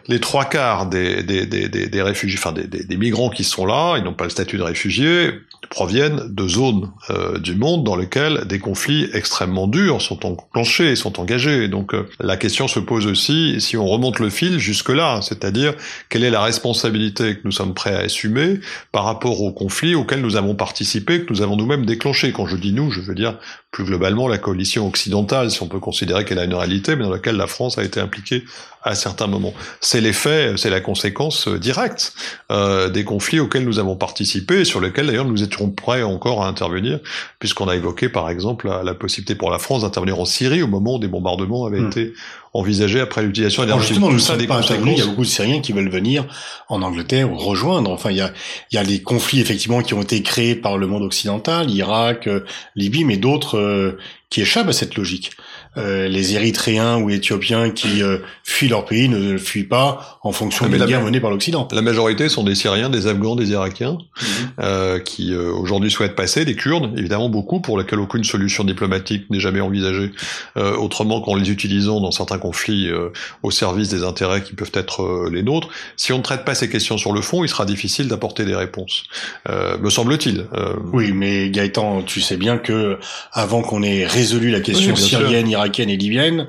les 0.09 0.21
trois 0.21 0.45
quarts 0.45 0.87
des, 0.87 1.23
des, 1.23 1.47
des, 1.47 1.69
des 1.69 2.03
réfugiés, 2.03 2.39
enfin 2.39 2.53
des, 2.53 2.97
migrants 2.97 3.31
qui 3.31 3.45
sont 3.45 3.67
là, 3.67 3.97
ils 3.99 4.05
n'ont 4.05 4.15
pas 4.15 4.25
le 4.25 4.31
statut 4.31 4.57
de 4.57 4.63
réfugiés, 4.63 5.31
proviennent 5.71 6.23
de 6.29 6.49
zones 6.49 6.91
euh, 7.11 7.39
du 7.39 7.55
monde 7.55 7.85
dans 7.85 7.97
lesquelles 7.97 8.45
des 8.47 8.59
conflits 8.59 9.09
extrêmement 9.13 9.67
durs 9.67 10.03
sont 10.03 10.25
enclenchés, 10.27 10.97
sont 10.97 11.21
engagés. 11.21 11.69
Donc 11.69 11.95
euh, 11.95 12.09
la 12.21 12.37
question 12.37 12.69
se 12.69 12.81
pose 12.81 13.07
aussi, 13.07 13.61
si 13.61 13.77
on 13.77 13.87
remonte 13.87 14.19
le 14.19 14.31
fil 14.31 14.59
jusque-là, 14.59 15.21
c'est-à-dire 15.23 15.75
quelle 16.09 16.25
est 16.25 16.31
la 16.31 16.43
responsabilité 16.43 17.37
que 17.37 17.41
nous 17.45 17.53
sommes 17.53 17.75
prêts 17.75 17.95
à 17.95 18.01
assumer 18.01 18.61
par 18.91 19.05
rapport 19.05 19.41
aux 19.41 19.53
conflits 19.53 19.95
auxquels 19.95 20.21
nous 20.21 20.37
avons 20.37 20.55
participé, 20.55 21.25
que 21.25 21.33
nous 21.33 21.43
avons 21.43 21.57
nous-mêmes 21.57 21.87
déclenchés. 21.87 22.33
Quand 22.33 22.47
je 22.47 22.57
dis 22.57 22.73
nous, 22.73 22.91
je 22.91 23.01
veux 23.01 23.15
dire 23.15 23.39
plus 23.73 23.85
globalement 23.85 24.29
la 24.29 24.37
coalition 24.37 24.87
occidentale, 24.87 25.51
si 25.51 25.63
on 25.63 25.67
peut 25.67 25.81
considérer 25.81 26.27
qu'elle 26.27 26.39
a 26.39 26.45
une 26.45 26.55
réalité, 26.55 26.95
mais 26.95 27.05
dans 27.05 27.11
laquelle 27.11 27.37
la 27.37 27.47
France 27.47 27.79
a 27.79 27.83
été 27.83 28.01
impliquée 28.01 28.45
à 28.83 28.95
certains 28.95 29.27
moments. 29.27 29.55
C'est 29.81 30.03
l'effet, 30.03 30.55
c'est 30.59 30.69
la 30.69 30.83
conséquence 30.83 31.49
euh, 31.49 31.59
directe 31.59 32.13
euh, 32.51 32.91
des 32.91 33.05
conflits 33.05 33.41
auxquels 33.41 33.65
nous 33.65 33.79
avons 33.79 33.97
participé 33.97 34.61
et 34.61 34.65
sur 34.67 34.81
lesquels 34.81 35.07
d'ailleurs 35.07 35.25
nous 35.25 35.43
étions 35.43 35.71
prêts 35.71 36.03
encore 36.03 36.45
à 36.45 36.49
intervenir, 36.49 37.01
puisqu'on 37.39 37.67
a 37.67 37.75
évoqué 37.75 38.11
par 38.11 38.29
exemple 38.29 38.69
la, 38.69 38.95
possibilité 38.95 39.35
pour 39.35 39.51
la 39.51 39.59
France 39.59 39.83
d'intervenir 39.83 40.21
en 40.21 40.27
Syrie 40.27 40.63
au 40.63 40.67
moment 40.67 40.97
où 40.97 40.99
des 40.99 41.09
bombardements 41.09 41.65
avaient 41.65 41.81
hmm. 41.81 41.89
été 41.89 42.13
envisagés 42.55 43.01
après 43.01 43.23
l'utilisation 43.23 43.63
d'énergie. 43.63 43.89
Justement, 43.89 44.11
nous 44.11 44.19
sommes 44.19 44.47
pas 44.47 44.61
Il 44.61 44.99
y 44.99 45.01
a 45.01 45.07
beaucoup 45.07 45.23
de 45.23 45.27
Syriens 45.27 45.61
qui 45.61 45.73
veulent 45.73 45.91
venir 45.91 46.27
en 46.69 46.83
Angleterre 46.83 47.33
ou 47.33 47.37
rejoindre. 47.37 47.91
Enfin, 47.91 48.11
il 48.11 48.19
y 48.19 48.21
a, 48.21 48.33
il 48.71 48.77
y 48.77 48.79
a 48.79 48.83
les 48.83 49.01
conflits 49.01 49.41
effectivement 49.41 49.83
qui 49.83 49.95
ont 49.95 50.03
été 50.03 50.23
créés 50.23 50.55
par 50.55 50.77
le 50.77 50.87
monde 50.87 51.03
occidental, 51.03 51.71
Irak, 51.71 52.27
euh, 52.27 52.45
Libye, 52.77 53.05
mais 53.05 53.17
d'autres 53.17 53.97
qui 54.29 54.41
échappent 54.41 54.69
à 54.69 54.73
cette 54.73 54.97
logique. 54.97 55.31
Euh, 55.79 56.07
les 56.07 56.35
Érythréens 56.35 56.99
ou 56.99 57.09
Éthiopiens 57.09 57.71
qui 57.71 58.03
euh, 58.03 58.19
fuient 58.45 58.69
leur 58.69 58.85
pays 58.85 59.09
ne 59.09 59.39
fuient 59.39 59.65
pas 59.65 60.19
en 60.23 60.31
fonction 60.31 60.67
ah, 60.69 60.77
des 60.77 60.85
guerres 60.85 61.03
menées 61.03 61.21
par 61.21 61.31
l'Occident. 61.31 61.67
La 61.73 61.81
majorité 61.81 62.29
sont 62.29 62.45
des 62.45 62.55
Syriens, 62.55 62.91
des 62.91 63.07
Afghans, 63.07 63.37
des 63.37 63.51
Irakiens, 63.53 63.93
mhm. 63.93 64.27
euh, 64.61 64.99
qui 64.99 65.33
euh, 65.33 65.51
aujourd'hui 65.51 65.91
souhaitent 65.91 66.15
passer, 66.15 66.45
des 66.45 66.57
Kurdes, 66.57 66.93
évidemment 66.99 67.31
beaucoup, 67.31 67.61
pour 67.61 67.79
lesquels 67.79 68.01
aucune 68.01 68.25
solution 68.25 68.65
diplomatique 68.65 69.31
n'est 69.31 69.41
jamais 69.41 69.61
envisagée, 69.61 70.11
autrement 70.57 71.21
qu'en 71.21 71.35
les 71.35 71.51
utilisant 71.51 72.01
dans 72.01 72.11
certains 72.11 72.39
conflits 72.39 72.91
au 73.43 73.51
service 73.51 73.89
des 73.89 74.05
intérêts 74.05 74.43
qui 74.43 74.55
peuvent 74.55 74.71
être 74.75 75.29
les 75.31 75.43
nôtres. 75.43 75.69
Si 75.97 76.13
on 76.13 76.19
ne 76.19 76.23
traite 76.23 76.45
pas 76.45 76.55
ces 76.55 76.69
questions 76.69 76.99
sur 76.99 77.13
le 77.13 77.21
fond, 77.21 77.45
il 77.45 77.49
sera 77.49 77.65
difficile 77.65 78.09
d'apporter 78.09 78.45
des 78.45 78.55
réponses, 78.55 79.05
me 79.49 79.91
semble-t-il. 79.91 80.47
Oui, 80.93 81.13
mais 81.13 81.51
Gaëtan, 81.51 82.03
tu 82.03 82.21
sais 82.21 82.37
bien 82.37 82.59
que 82.59 82.99
avant 83.33 83.63
qu'on 83.63 83.83
ait 83.83 84.07
résolu 84.07 84.51
la 84.51 84.61
question 84.61 84.95
syrienne, 84.97 85.49
irakienne 85.63 85.91
et 85.91 85.97
libyenne, 85.97 86.47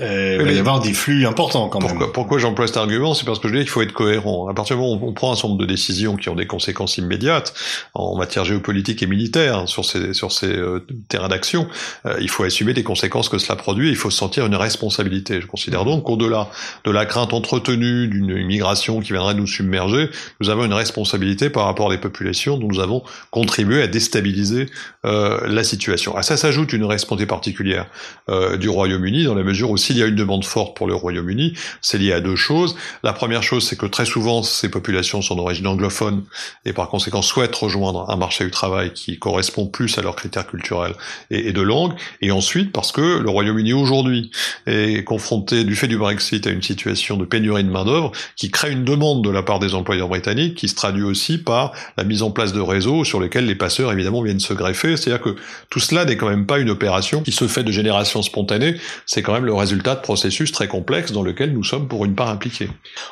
euh, 0.00 0.38
il 0.40 0.46
va 0.46 0.52
y 0.52 0.58
avoir 0.58 0.80
des 0.80 0.94
flux 0.94 1.26
importants 1.26 1.68
quand 1.68 1.80
même. 1.80 2.10
Pourquoi, 2.12 2.38
j'emploie 2.38 2.66
cet 2.66 2.78
argument? 2.78 3.12
C'est 3.14 3.26
parce 3.26 3.38
que 3.38 3.48
je 3.48 3.54
dis 3.54 3.60
qu'il 3.60 3.68
faut 3.68 3.82
être 3.82 3.92
cohérent. 3.92 4.48
À 4.48 4.54
partir 4.54 4.76
du 4.76 4.82
moment 4.82 4.98
où 5.00 5.06
on 5.06 5.12
prend 5.12 5.32
un 5.32 5.34
certain 5.34 5.48
nombre 5.48 5.60
de 5.60 5.66
décisions 5.66 6.16
qui 6.16 6.28
ont 6.28 6.34
des 6.34 6.46
conséquences 6.46 6.96
immédiates 6.96 7.52
en 7.94 8.16
matière 8.16 8.44
géopolitique 8.44 9.02
et 9.02 9.06
militaire 9.06 9.58
hein, 9.58 9.66
sur 9.66 9.84
ces 9.84 10.14
sur 10.14 10.32
ces 10.32 10.46
euh, 10.46 10.86
terrains 11.08 11.28
d'action, 11.28 11.68
euh, 12.06 12.16
il 12.20 12.30
faut 12.30 12.44
assumer 12.44 12.72
des 12.72 12.82
conséquences 12.82 13.28
que 13.28 13.38
cela 13.38 13.56
produit. 13.56 13.90
Il 13.90 13.96
faut 13.96 14.10
sentir 14.10 14.46
une 14.46 14.54
responsabilité. 14.54 15.40
Je 15.40 15.46
considère 15.46 15.84
donc 15.84 16.04
qu'au-delà 16.04 16.48
de 16.84 16.90
la 16.90 17.04
crainte 17.04 17.34
entretenue 17.34 18.08
d'une 18.08 18.36
immigration 18.36 19.00
qui 19.00 19.12
viendrait 19.12 19.34
nous 19.34 19.46
submerger, 19.46 20.08
nous 20.40 20.48
avons 20.48 20.64
une 20.64 20.74
responsabilité 20.74 21.50
par 21.50 21.66
rapport 21.66 21.90
à 21.90 21.94
des 21.94 22.00
populations 22.00 22.56
dont 22.56 22.68
nous 22.68 22.80
avons 22.80 23.02
contribué 23.30 23.82
à 23.82 23.86
déstabiliser 23.86 24.66
euh, 25.04 25.40
la 25.46 25.64
situation. 25.64 26.16
À 26.16 26.22
ça 26.22 26.36
s'ajoute 26.36 26.72
une 26.72 26.84
responsabilité 26.84 27.28
particulière 27.28 27.86
du 28.58 28.68
Royaume-Uni 28.68 29.24
dans 29.24 29.34
la 29.34 29.42
mesure 29.42 29.70
où 29.70 29.76
s'il 29.90 29.98
y 29.98 30.04
a 30.04 30.06
une 30.06 30.14
demande 30.14 30.44
forte 30.44 30.76
pour 30.76 30.86
le 30.86 30.94
Royaume-Uni, 30.94 31.54
c'est 31.80 31.98
lié 31.98 32.12
à 32.12 32.20
deux 32.20 32.36
choses. 32.36 32.76
La 33.02 33.12
première 33.12 33.42
chose, 33.42 33.66
c'est 33.66 33.76
que 33.76 33.86
très 33.86 34.04
souvent, 34.04 34.44
ces 34.44 34.68
populations 34.68 35.20
sont 35.20 35.34
d'origine 35.34 35.66
anglophone 35.66 36.22
et 36.64 36.72
par 36.72 36.88
conséquent 36.88 37.22
souhaitent 37.22 37.56
rejoindre 37.56 38.08
un 38.08 38.14
marché 38.14 38.44
du 38.44 38.52
travail 38.52 38.92
qui 38.92 39.18
correspond 39.18 39.66
plus 39.66 39.98
à 39.98 40.02
leurs 40.02 40.14
critères 40.14 40.46
culturels 40.46 40.94
et, 41.32 41.52
de 41.52 41.60
langue. 41.60 41.94
Et 42.20 42.30
ensuite, 42.30 42.70
parce 42.70 42.92
que 42.92 43.18
le 43.18 43.28
Royaume-Uni 43.28 43.72
aujourd'hui 43.72 44.30
est 44.68 45.02
confronté, 45.02 45.64
du 45.64 45.74
fait 45.74 45.88
du 45.88 45.98
Brexit, 45.98 46.46
à 46.46 46.50
une 46.50 46.62
situation 46.62 47.16
de 47.16 47.24
pénurie 47.24 47.64
de 47.64 47.70
main-d'œuvre 47.70 48.12
qui 48.36 48.52
crée 48.52 48.70
une 48.70 48.84
demande 48.84 49.24
de 49.24 49.30
la 49.30 49.42
part 49.42 49.58
des 49.58 49.74
employeurs 49.74 50.06
britanniques 50.06 50.54
qui 50.54 50.68
se 50.68 50.76
traduit 50.76 51.02
aussi 51.02 51.36
par 51.36 51.72
la 51.96 52.04
mise 52.04 52.22
en 52.22 52.30
place 52.30 52.52
de 52.52 52.60
réseaux 52.60 53.02
sur 53.02 53.20
lesquels 53.20 53.46
les 53.46 53.56
passeurs, 53.56 53.90
évidemment, 53.90 54.22
viennent 54.22 54.38
se 54.38 54.54
greffer. 54.54 54.96
C'est-à-dire 54.96 55.20
que 55.20 55.34
tout 55.68 55.80
cela 55.80 56.04
n'est 56.04 56.16
quand 56.16 56.28
même 56.28 56.46
pas 56.46 56.60
une 56.60 56.70
opération 56.70 57.22
qui 57.22 57.32
se 57.32 57.48
fait 57.48 57.64
de 57.64 57.72
génération 57.72 58.22
spontanée, 58.22 58.76
c'est 59.04 59.22
quand 59.22 59.32
même 59.32 59.46
le 59.46 59.54
résultat 59.54 59.69
de 59.78 60.00
processus 60.00 60.52
très 60.52 60.68
complexes 60.68 61.12
dans 61.12 61.22
lequel 61.22 61.52
nous 61.52 61.64
sommes 61.64 61.88
pour 61.88 62.04
une 62.04 62.14
part 62.14 62.28
impliqués. 62.28 62.68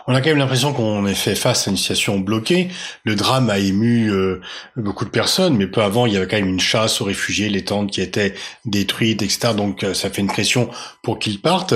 On 0.07 0.15
a 0.15 0.21
quand 0.21 0.31
même 0.31 0.38
l'impression 0.38 0.73
qu'on 0.73 1.07
est 1.07 1.15
fait 1.15 1.35
face 1.35 1.67
à 1.67 1.71
une 1.71 1.77
situation 1.77 2.19
bloquée. 2.19 2.69
Le 3.05 3.15
drame 3.15 3.50
a 3.50 3.59
ému 3.59 4.11
euh, 4.11 4.41
beaucoup 4.77 5.05
de 5.05 5.11
personnes, 5.11 5.57
mais 5.57 5.67
peu 5.67 5.83
avant, 5.83 6.07
il 6.07 6.12
y 6.12 6.17
avait 6.17 6.27
quand 6.27 6.37
même 6.37 6.49
une 6.49 6.61
chasse 6.61 7.00
aux 7.00 7.05
réfugiés, 7.05 7.49
les 7.49 7.65
tentes 7.65 7.91
qui 7.91 8.00
étaient 8.00 8.35
détruites, 8.65 9.23
etc. 9.23 9.55
Donc 9.57 9.85
euh, 9.85 9.95
ça 9.95 10.11
fait 10.11 10.21
une 10.21 10.29
pression 10.29 10.71
pour 11.03 11.19
qu'ils 11.19 11.41
partent. 11.41 11.75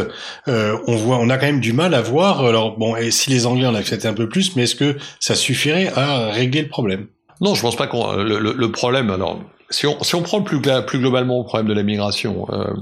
Euh, 0.48 0.76
on 0.86 0.96
voit, 0.96 1.18
on 1.18 1.30
a 1.30 1.38
quand 1.38 1.46
même 1.46 1.60
du 1.60 1.72
mal 1.72 1.94
à 1.94 2.02
voir. 2.02 2.44
Alors 2.44 2.78
bon, 2.78 2.96
et 2.96 3.10
si 3.10 3.30
les 3.30 3.46
Anglais 3.46 3.66
en 3.66 3.74
acceptaient 3.74 4.08
un 4.08 4.14
peu 4.14 4.28
plus, 4.28 4.56
mais 4.56 4.64
est-ce 4.64 4.76
que 4.76 4.96
ça 5.20 5.34
suffirait 5.34 5.92
à 5.94 6.30
régler 6.30 6.62
le 6.62 6.68
problème? 6.68 7.06
Non, 7.40 7.54
je 7.54 7.60
pense 7.60 7.76
pas 7.76 7.88
qu'on 7.88 8.12
le, 8.16 8.38
le, 8.38 8.72
problème. 8.72 9.10
Alors, 9.10 9.40
si 9.72 9.86
on, 9.86 10.22
prend 10.22 10.42
plus, 10.42 10.60
plus 10.60 10.98
globalement 10.98 11.38
le 11.38 11.44
problème 11.44 11.68
de 11.68 11.74
la 11.74 11.82
migration, 11.82 12.46
euh, 12.50 12.72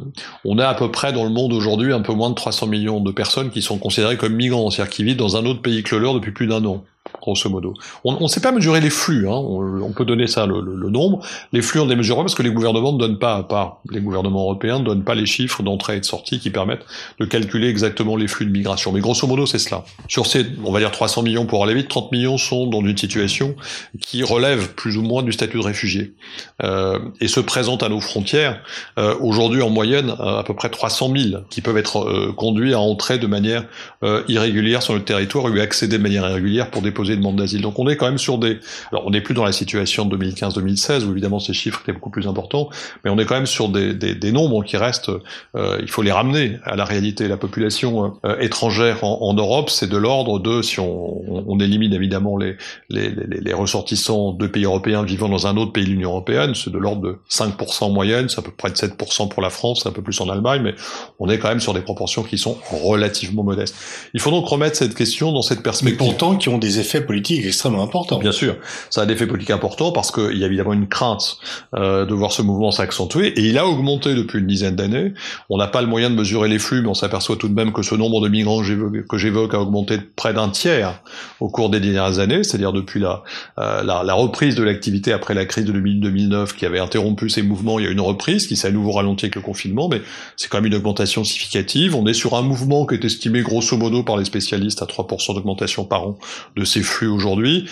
on 0.44 0.59
a 0.59 0.66
à 0.66 0.75
peu 0.75 0.90
près 0.90 1.12
dans 1.12 1.25
le 1.25 1.30
monde 1.30 1.52
aujourd'hui 1.52 1.92
un 1.92 2.00
peu 2.00 2.12
moins 2.12 2.30
de 2.30 2.35
300 2.35 2.66
millions 2.66 3.00
de 3.00 3.12
personnes 3.12 3.50
qui 3.50 3.62
sont 3.62 3.78
considérées 3.78 4.16
comme 4.16 4.35
migrants, 4.35 4.70
c'est-à-dire 4.70 4.92
qui 4.92 5.04
vivent 5.04 5.16
dans 5.16 5.37
un 5.37 5.47
autre 5.47 5.62
pays 5.62 5.82
que 5.82 5.94
le 5.94 6.02
leur 6.02 6.14
depuis 6.14 6.32
plus 6.32 6.47
d'un 6.47 6.64
an 6.64 6.85
grosso 7.20 7.48
modo. 7.48 7.74
On 8.04 8.20
ne 8.20 8.28
sait 8.28 8.40
pas 8.40 8.52
mesurer 8.52 8.80
les 8.80 8.90
flux, 8.90 9.28
hein. 9.28 9.34
on, 9.34 9.92
peut 9.92 10.04
donner 10.04 10.26
ça 10.26 10.46
le, 10.46 10.60
le, 10.60 10.90
nombre. 10.90 11.20
Les 11.52 11.62
flux 11.62 11.80
on 11.80 11.86
les 11.86 11.96
mesure 11.96 12.16
parce 12.16 12.34
que 12.34 12.42
les 12.42 12.50
gouvernements 12.50 12.92
ne 12.92 12.98
donnent 12.98 13.18
pas, 13.18 13.36
à 13.36 13.42
part 13.42 13.78
les 13.90 14.00
gouvernements 14.00 14.42
européens, 14.42 14.78
ne 14.78 14.84
donnent 14.84 15.04
pas 15.04 15.14
les 15.14 15.26
chiffres 15.26 15.62
d'entrée 15.62 15.96
et 15.96 16.00
de 16.00 16.04
sortie 16.04 16.40
qui 16.40 16.50
permettent 16.50 16.86
de 17.18 17.24
calculer 17.24 17.68
exactement 17.68 18.16
les 18.16 18.28
flux 18.28 18.46
de 18.46 18.50
migration. 18.50 18.92
Mais 18.92 19.00
grosso 19.00 19.26
modo, 19.26 19.46
c'est 19.46 19.58
cela. 19.58 19.84
Sur 20.08 20.26
ces, 20.26 20.46
on 20.64 20.72
va 20.72 20.80
dire 20.80 20.90
300 20.90 21.22
millions 21.22 21.46
pour 21.46 21.64
aller 21.64 21.74
vite, 21.74 21.88
30 21.88 22.12
millions 22.12 22.38
sont 22.38 22.66
dans 22.66 22.80
une 22.80 22.96
situation 22.96 23.54
qui 24.00 24.22
relève 24.22 24.74
plus 24.74 24.96
ou 24.96 25.02
moins 25.02 25.22
du 25.22 25.32
statut 25.32 25.58
de 25.58 25.62
réfugié 25.62 26.14
euh, 26.62 26.98
et 27.20 27.28
se 27.28 27.40
présentent 27.40 27.82
à 27.82 27.88
nos 27.88 28.00
frontières. 28.00 28.62
Euh, 28.98 29.14
Aujourd'hui, 29.20 29.62
en 29.62 29.70
moyenne, 29.70 30.14
à 30.18 30.42
peu 30.44 30.54
près 30.54 30.70
300 30.70 31.12
000 31.14 31.42
qui 31.50 31.60
peuvent 31.60 31.76
être 31.76 32.04
euh, 32.04 32.32
conduits 32.32 32.74
à 32.74 32.80
entrer 32.80 33.18
de 33.18 33.26
manière 33.26 33.64
euh, 34.02 34.22
irrégulière 34.28 34.82
sur 34.82 34.94
le 34.94 35.02
territoire 35.02 35.44
ou 35.44 35.58
accéder 35.58 35.98
de 35.98 36.02
manière 36.02 36.28
irrégulière 36.28 36.70
pour 36.70 36.82
déposer 36.82 37.10
demande 37.17 37.37
d'asile. 37.37 37.62
Donc 37.62 37.79
on 37.79 37.88
est 37.88 37.97
quand 37.97 38.07
même 38.07 38.19
sur 38.19 38.38
des... 38.38 38.59
Alors 38.90 39.07
on 39.07 39.11
n'est 39.11 39.21
plus 39.21 39.35
dans 39.35 39.45
la 39.45 39.52
situation 39.52 40.05
de 40.07 40.17
2015-2016, 40.17 41.05
où 41.05 41.12
évidemment 41.12 41.38
ces 41.38 41.52
chiffres 41.52 41.81
étaient 41.83 41.93
beaucoup 41.93 42.11
plus 42.11 42.26
importants, 42.26 42.69
mais 43.05 43.11
on 43.11 43.19
est 43.19 43.25
quand 43.25 43.35
même 43.35 43.47
sur 43.47 43.69
des, 43.69 43.95
des, 43.95 44.14
des 44.14 44.33
nombres 44.33 44.64
qui 44.64 44.76
restent... 44.76 45.11
Euh, 45.57 45.79
il 45.81 45.90
faut 45.90 46.02
les 46.02 46.12
ramener 46.12 46.59
à 46.64 46.76
la 46.76 46.85
réalité. 46.85 47.29
La 47.29 47.37
population 47.37 48.14
euh, 48.25 48.38
étrangère 48.38 49.05
en, 49.05 49.19
en 49.23 49.35
Europe, 49.35 49.71
c'est 49.71 49.88
de 49.88 49.97
l'ordre 49.97 50.38
de, 50.38 50.62
si 50.62 50.81
on, 50.81 51.50
on, 51.50 51.61
élimine 51.61 51.93
évidemment 51.93 52.37
les, 52.37 52.57
les, 52.88 53.11
les, 53.11 53.40
les, 53.40 53.52
ressortissants 53.52 54.33
de 54.33 54.47
pays 54.47 54.64
européens 54.64 55.02
vivant 55.02 55.29
dans 55.29 55.47
un 55.47 55.57
autre 55.57 55.73
pays 55.73 55.85
de 55.85 55.90
l'Union 55.90 56.11
européenne, 56.11 56.55
c'est 56.55 56.71
de 56.71 56.79
l'ordre 56.79 57.02
de 57.02 57.19
5% 57.31 57.85
en 57.85 57.90
moyenne, 57.90 58.29
c'est 58.29 58.38
à 58.38 58.43
peu 58.43 58.50
près 58.50 58.71
de 58.71 58.76
7% 58.76 59.29
pour 59.29 59.43
la 59.43 59.50
France, 59.50 59.87
un 59.87 59.93
peu 59.93 60.02
plus 60.02 60.21
en 60.21 60.29
Allemagne, 60.29 60.62
mais 60.62 60.75
on 61.19 61.29
est 61.29 61.38
quand 61.38 61.49
même 61.49 61.61
sur 61.61 61.75
des 61.75 61.83
proportions 61.83 62.23
qui 62.23 62.38
sont 62.38 62.57
relativement 62.71 63.43
modestes. 63.43 63.75
Il 64.14 64.21
faut 64.21 64.31
donc 64.31 64.47
remettre 64.47 64.76
cette 64.76 64.95
question 64.95 65.33
dans 65.33 65.43
cette 65.43 65.62
perspective. 65.62 65.99
Mais 66.00 66.07
pourtant 66.07 66.37
qui 66.37 66.49
ont 66.49 66.59
des 66.59 66.79
effets 66.79 67.00
politique 67.00 67.45
extrêmement 67.45 67.83
important. 67.83 68.19
Bien 68.19 68.33
sûr, 68.33 68.57
ça 68.90 69.02
a 69.02 69.07
des 69.07 69.14
effets 69.14 69.26
politiques 69.26 69.50
importants 69.50 69.92
parce 69.92 70.11
qu'il 70.11 70.37
y 70.37 70.45
a 70.45 70.47
évidemment 70.47 70.73
une 70.73 70.88
crainte 70.88 71.38
euh, 71.75 72.04
de 72.07 72.14
voir 72.14 72.33
ce 72.33 72.42
mouvement 72.42 72.71
s'accentuer 72.71 73.28
et 73.38 73.42
il 73.42 73.59
a 73.59 73.66
augmenté 73.66 74.14
depuis 74.14 74.38
une 74.38 74.47
dizaine 74.47 74.76
d'années. 74.76 75.14
On 75.49 75.59
n'a 75.59 75.66
pas 75.66 75.80
le 75.80 75.87
moyen 75.87 76.11
de 76.11 76.14
mesurer 76.14 76.49
les 76.49 76.59
flux, 76.59 76.83
mais 76.83 76.88
on 76.88 76.95
s'aperçoit 76.95 77.37
tout 77.37 77.49
de 77.49 77.54
même 77.54 77.73
que 77.73 77.83
ce 77.83 77.95
nombre 77.95 78.21
de 78.21 78.28
migrants 78.28 78.62
que 78.62 79.19
j'évoque 79.19 79.54
a 79.54 79.61
augmenté 79.61 79.99
de 79.99 80.07
près 80.16 80.35
d'un 80.35 80.49
tiers 80.49 81.02
au 81.40 81.49
cours 81.49 81.71
des 81.71 81.80
dernières 81.80 82.19
années, 82.19 82.45
c'est-à-dire 82.45 82.73
depuis 82.73 83.00
la, 83.00 83.23
euh, 83.59 83.83
la, 83.83 84.02
la, 84.02 84.14
reprise 84.14 84.54
de 84.54 84.62
l'activité 84.62 85.12
après 85.12 85.35
la 85.35 85.45
crise 85.45 85.64
de 85.64 85.73
2000-2009 85.73 86.54
qui 86.54 86.66
avait 86.66 86.78
interrompu 86.78 87.28
ces 87.30 87.42
mouvements. 87.42 87.78
Il 87.78 87.85
y 87.85 87.88
a 87.88 87.90
une 87.90 88.00
reprise 88.00 88.47
qui 88.47 88.57
s'est 88.57 88.69
à 88.69 88.71
nouveau 88.71 88.92
ralentie 88.92 89.26
avec 89.26 89.37
le 89.37 89.42
confinement, 89.42 89.88
mais 89.88 90.02
c'est 90.37 90.49
quand 90.49 90.59
même 90.59 90.66
une 90.66 90.75
augmentation 90.75 91.25
significative. 91.25 91.95
On 91.95 92.07
est 92.07 92.14
sur 92.14 92.35
un 92.35 92.42
mouvement 92.42 92.87
qui 92.87 92.95
est 92.95 93.04
estimé 93.04 93.42
grosso 93.42 93.76
modo 93.76 94.02
par 94.02 94.16
les 94.16 94.25
spécialistes 94.25 94.83
à 94.83 94.87
3% 94.87 95.35
d'augmentation 95.35 95.85
par 95.85 96.07
an 96.07 96.19
de 96.57 96.64
ces 96.64 96.83
flux 96.83 96.89
aujourd'hui 97.02 97.66